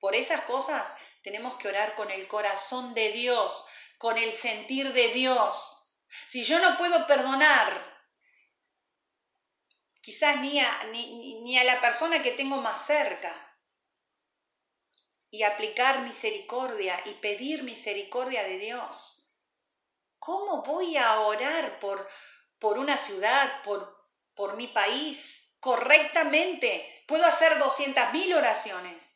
[0.00, 0.82] por esas cosas,
[1.22, 3.66] tenemos que orar con el corazón de Dios,
[3.98, 5.86] con el sentir de Dios.
[6.26, 7.70] Si yo no puedo perdonar,
[10.00, 13.54] quizás ni a, ni, a la persona que tengo más cerca,
[15.30, 19.30] y aplicar misericordia y pedir misericordia de Dios,
[20.18, 22.08] ¿cómo voy a orar por,
[22.58, 27.04] por una ciudad, por, por mi país correctamente?
[27.06, 29.14] Puedo hacer 200.000 oraciones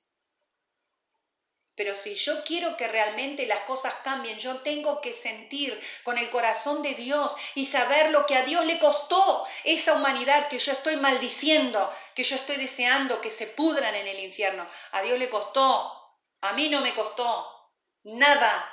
[1.78, 6.28] pero si yo quiero que realmente las cosas cambien, yo tengo que sentir con el
[6.28, 10.72] corazón de Dios y saber lo que a Dios le costó esa humanidad que yo
[10.72, 14.66] estoy maldiciendo, que yo estoy deseando que se pudran en el infierno.
[14.90, 17.72] A Dios le costó, a mí no me costó
[18.02, 18.68] nada,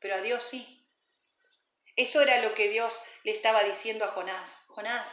[0.00, 0.88] pero a Dios sí.
[1.94, 4.58] Eso era lo que Dios le estaba diciendo a Jonás.
[4.66, 5.06] Jonás,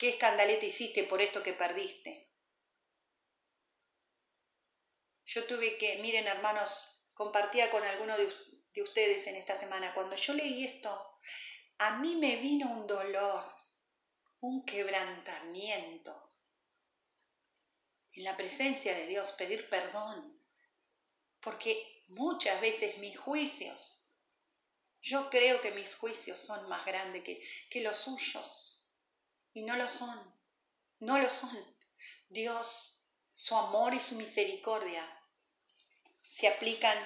[0.00, 2.32] ¿qué escandalete hiciste por esto que perdiste?
[5.26, 8.34] Yo tuve que, miren hermanos, compartía con alguno de,
[8.72, 11.18] de ustedes en esta semana, cuando yo leí esto,
[11.76, 13.44] a mí me vino un dolor,
[14.40, 16.32] un quebrantamiento.
[18.12, 20.42] En la presencia de Dios, pedir perdón,
[21.42, 24.08] porque muchas veces mis juicios,
[25.02, 28.69] yo creo que mis juicios son más grandes que, que los suyos,
[29.52, 30.18] y no lo son,
[30.98, 31.56] no lo son.
[32.28, 35.04] Dios, su amor y su misericordia
[36.32, 36.98] se aplican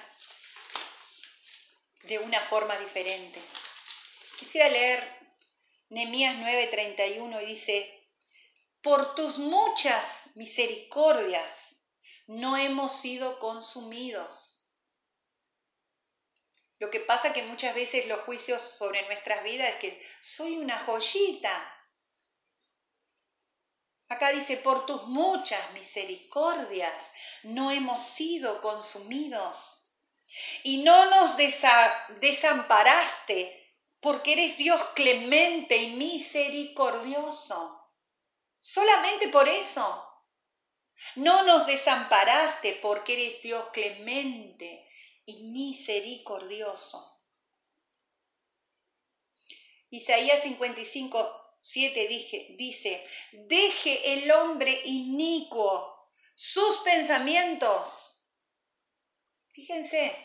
[2.03, 3.41] de una forma diferente.
[4.37, 5.15] Quisiera leer
[5.89, 8.09] Nehemías 9:31 y dice,
[8.81, 11.81] por tus muchas misericordias
[12.27, 14.69] no hemos sido consumidos.
[16.77, 20.79] Lo que pasa que muchas veces los juicios sobre nuestras vidas es que soy una
[20.79, 21.71] joyita,
[24.07, 27.11] Acá dice, por tus muchas misericordias
[27.43, 29.81] no hemos sido consumidos.
[30.63, 31.37] Y no nos
[32.19, 33.65] desamparaste
[33.99, 37.91] porque eres Dios clemente y misericordioso.
[38.59, 40.01] Solamente por eso.
[41.15, 44.87] No nos desamparaste porque eres Dios clemente
[45.25, 47.15] y misericordioso.
[49.89, 52.07] Isaías 55, 7
[52.59, 58.23] dice, deje el hombre inicuo sus pensamientos.
[59.51, 60.15] Fíjense,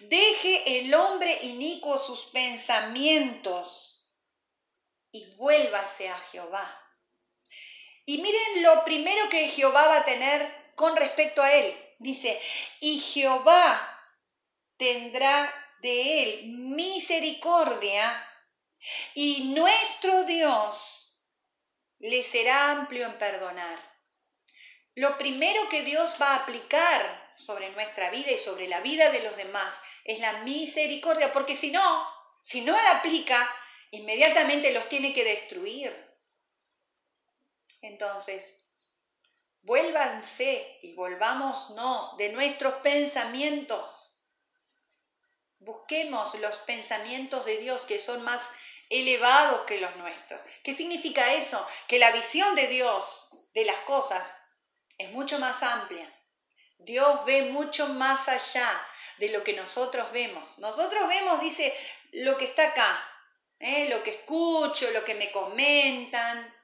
[0.00, 4.10] deje el hombre inicuo sus pensamientos
[5.12, 6.84] y vuélvase a Jehová.
[8.04, 11.80] Y miren lo primero que Jehová va a tener con respecto a él.
[12.00, 12.42] Dice,
[12.80, 13.88] y Jehová
[14.76, 18.24] tendrá de él misericordia
[19.14, 21.22] y nuestro Dios
[21.98, 23.78] le será amplio en perdonar.
[24.94, 29.22] Lo primero que Dios va a aplicar sobre nuestra vida y sobre la vida de
[29.22, 32.06] los demás es la misericordia, porque si no,
[32.42, 33.48] si no la aplica,
[33.90, 36.08] inmediatamente los tiene que destruir.
[37.80, 38.56] Entonces,
[39.62, 44.17] vuélvanse y volvámonos de nuestros pensamientos.
[45.60, 48.48] Busquemos los pensamientos de Dios que son más
[48.90, 50.40] elevados que los nuestros.
[50.62, 51.66] ¿Qué significa eso?
[51.86, 54.24] Que la visión de Dios de las cosas
[54.96, 56.14] es mucho más amplia.
[56.78, 58.80] Dios ve mucho más allá
[59.18, 60.58] de lo que nosotros vemos.
[60.58, 61.76] Nosotros vemos, dice,
[62.12, 63.04] lo que está acá,
[63.58, 63.88] ¿eh?
[63.90, 66.54] lo que escucho, lo que me comentan,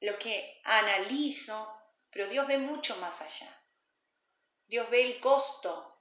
[0.00, 1.74] lo que analizo,
[2.10, 3.50] pero Dios ve mucho más allá.
[4.66, 5.93] Dios ve el costo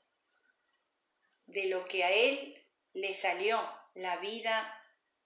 [1.54, 2.62] de lo que a Él
[2.93, 3.62] le salió
[3.93, 4.80] la vida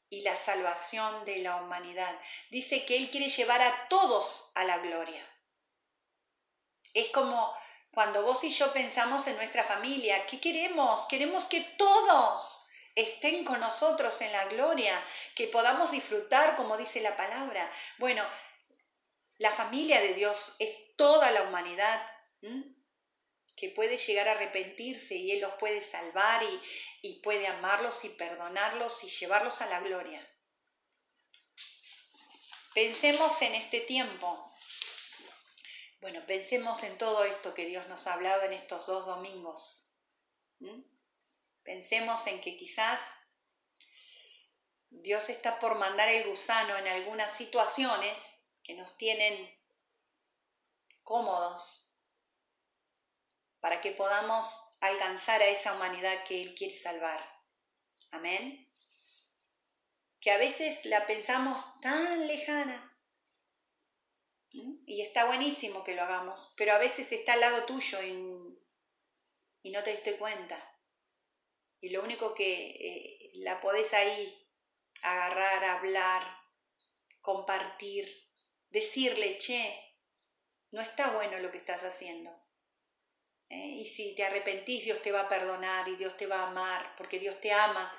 [0.10, 2.20] y la salvación de la humanidad.
[2.50, 5.26] Dice que Él quiere llevar a todos a la gloria.
[6.94, 7.54] Es como
[7.92, 11.08] cuando vos y yo pensamos en nuestra familia, ¿qué queremos?
[11.08, 12.64] Queremos que todos
[12.96, 15.00] estén con nosotros en la gloria,
[15.36, 17.70] que podamos disfrutar como dice la palabra.
[18.00, 18.24] Bueno,
[19.38, 22.02] la familia de Dios es toda la humanidad.
[23.58, 26.62] Que puede llegar a arrepentirse y Él los puede salvar y,
[27.02, 30.26] y puede amarlos y perdonarlos y llevarlos a la gloria.
[32.76, 34.54] Pensemos en este tiempo.
[36.00, 39.92] Bueno, pensemos en todo esto que Dios nos ha hablado en estos dos domingos.
[41.64, 43.00] Pensemos en que quizás
[44.90, 48.18] Dios está por mandar el gusano en algunas situaciones
[48.64, 49.52] que nos tienen
[51.02, 51.87] cómodos
[53.60, 57.20] para que podamos alcanzar a esa humanidad que Él quiere salvar.
[58.12, 58.68] Amén
[60.20, 62.84] que a veces la pensamos tan lejana.
[64.52, 69.84] Y está buenísimo que lo hagamos, pero a veces está al lado tuyo y, no
[69.84, 70.58] te diste cuenta.
[71.80, 74.50] Y lo único que eh, la podés ahí
[75.04, 76.24] agarrar, hablar,
[77.22, 78.10] compartir,
[78.70, 79.96] decirle, che,
[80.72, 82.32] no está bueno lo que estás haciendo.
[83.50, 83.78] ¿Eh?
[83.82, 86.96] Y si te arrepentís, Dios te va a perdonar y Dios te va a amar,
[86.98, 87.94] porque Dios te ama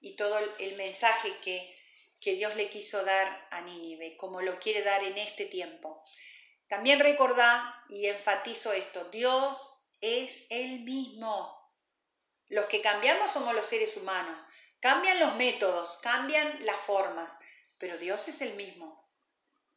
[0.00, 1.76] y todo el mensaje que,
[2.20, 6.02] que Dios le quiso dar a Nínive, como lo quiere dar en este tiempo.
[6.68, 11.60] También recordá y enfatizo esto, Dios es el mismo.
[12.48, 14.36] Los que cambiamos somos los seres humanos.
[14.80, 17.30] Cambian los métodos, cambian las formas,
[17.78, 19.08] pero Dios es el mismo.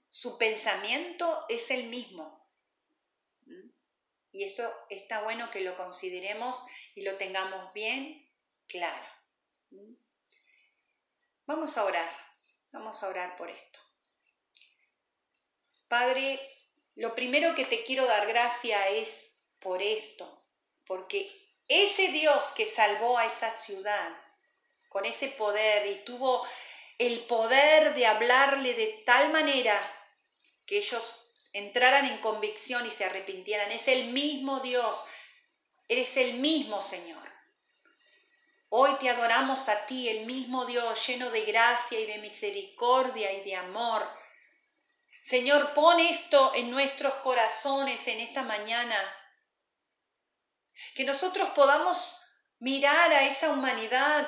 [0.09, 2.44] Su pensamiento es el mismo.
[4.35, 8.29] Y eso está bueno que lo consideremos y lo tengamos bien
[8.67, 9.07] claro.
[11.45, 12.11] Vamos a orar,
[12.73, 13.79] vamos a orar por esto.
[15.87, 16.37] Padre,
[16.95, 20.45] lo primero que te quiero dar gracia es por esto,
[20.85, 21.31] porque
[21.69, 24.21] ese Dios que salvó a esa ciudad
[24.89, 26.45] con ese poder y tuvo
[26.97, 29.79] el poder de hablarle de tal manera
[30.65, 31.24] que ellos
[31.55, 35.05] entraran en convicción y se arrepintieran, es el mismo Dios,
[35.87, 37.25] eres el mismo Señor.
[38.67, 43.45] Hoy te adoramos a ti, el mismo Dios, lleno de gracia y de misericordia y
[43.45, 44.05] de amor.
[45.23, 48.97] Señor, pon esto en nuestros corazones en esta mañana.
[50.93, 52.21] Que nosotros podamos
[52.59, 54.27] mirar a esa humanidad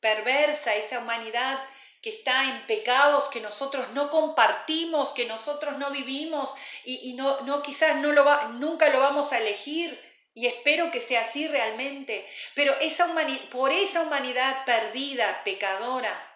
[0.00, 1.66] perversa, esa humanidad
[2.02, 7.62] que está en pecados que nosotros no compartimos, que nosotros no vivimos y, no, no
[7.62, 10.00] quizás no lo va, nunca lo vamos a elegir
[10.32, 12.26] y espero que sea así realmente.
[12.54, 13.14] Pero esa
[13.50, 16.26] por esa humanidad perdida, pecadora,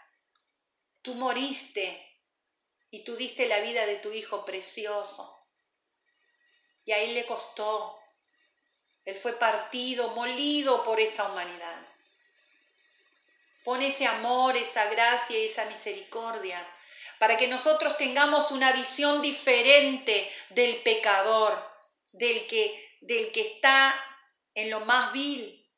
[1.01, 2.05] tú moriste
[2.91, 5.49] y tú diste la vida de tu hijo precioso.
[6.85, 7.99] Y a él le costó.
[9.05, 11.94] Él fue partido, molido por esa humanidad.
[13.65, 16.65] Pon ese amor, esa gracia y esa misericordia
[17.19, 21.59] para que nosotros tengamos una visión diferente del pecador,
[22.13, 23.95] del que del que está
[24.55, 25.71] en lo más vil,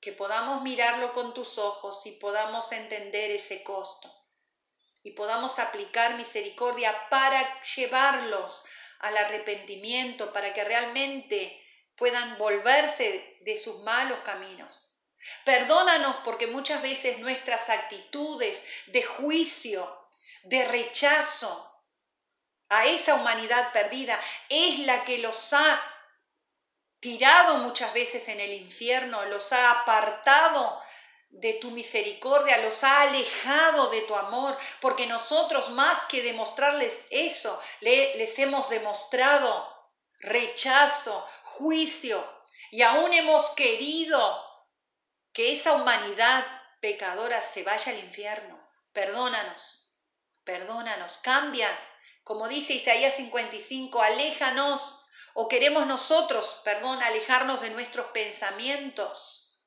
[0.00, 4.12] que podamos mirarlo con tus ojos y podamos entender ese costo
[5.02, 8.64] y podamos aplicar misericordia para llevarlos
[8.98, 11.62] al arrepentimiento, para que realmente
[11.96, 14.93] puedan volverse de sus malos caminos.
[15.44, 20.08] Perdónanos porque muchas veces nuestras actitudes de juicio,
[20.44, 21.70] de rechazo
[22.68, 25.80] a esa humanidad perdida es la que los ha
[27.00, 30.80] tirado muchas veces en el infierno, los ha apartado
[31.28, 37.60] de tu misericordia, los ha alejado de tu amor, porque nosotros más que demostrarles eso,
[37.80, 39.70] les hemos demostrado
[40.20, 42.24] rechazo, juicio,
[42.70, 44.43] y aún hemos querido
[45.34, 46.46] que esa humanidad
[46.80, 48.58] pecadora se vaya al infierno.
[48.92, 49.92] Perdónanos,
[50.44, 51.68] perdónanos, cambia.
[52.22, 55.04] Como dice Isaías 55, aléjanos
[55.34, 59.60] o queremos nosotros, perdón, alejarnos de nuestros pensamientos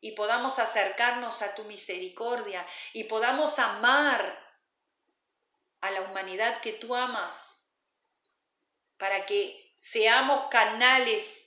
[0.00, 4.42] y podamos acercarnos a tu misericordia y podamos amar
[5.82, 7.68] a la humanidad que tú amas
[8.96, 11.38] para que seamos canales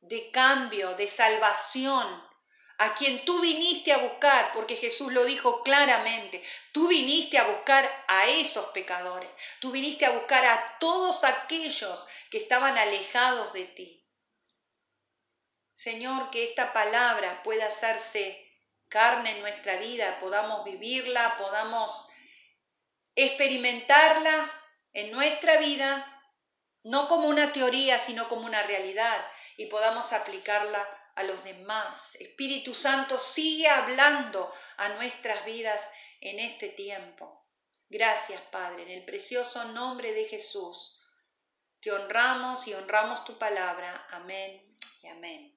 [0.00, 2.33] de cambio, de salvación
[2.78, 6.42] a quien tú viniste a buscar, porque Jesús lo dijo claramente,
[6.72, 9.30] tú viniste a buscar a esos pecadores,
[9.60, 14.04] tú viniste a buscar a todos aquellos que estaban alejados de ti.
[15.74, 18.40] Señor, que esta palabra pueda hacerse
[18.88, 22.08] carne en nuestra vida, podamos vivirla, podamos
[23.14, 24.50] experimentarla
[24.92, 26.10] en nuestra vida,
[26.82, 29.26] no como una teoría, sino como una realidad,
[29.56, 32.16] y podamos aplicarla a los demás.
[32.16, 35.88] Espíritu Santo, sigue hablando a nuestras vidas
[36.20, 37.46] en este tiempo.
[37.88, 41.00] Gracias, Padre, en el precioso nombre de Jesús.
[41.80, 44.06] Te honramos y honramos tu palabra.
[44.10, 45.53] Amén y amén.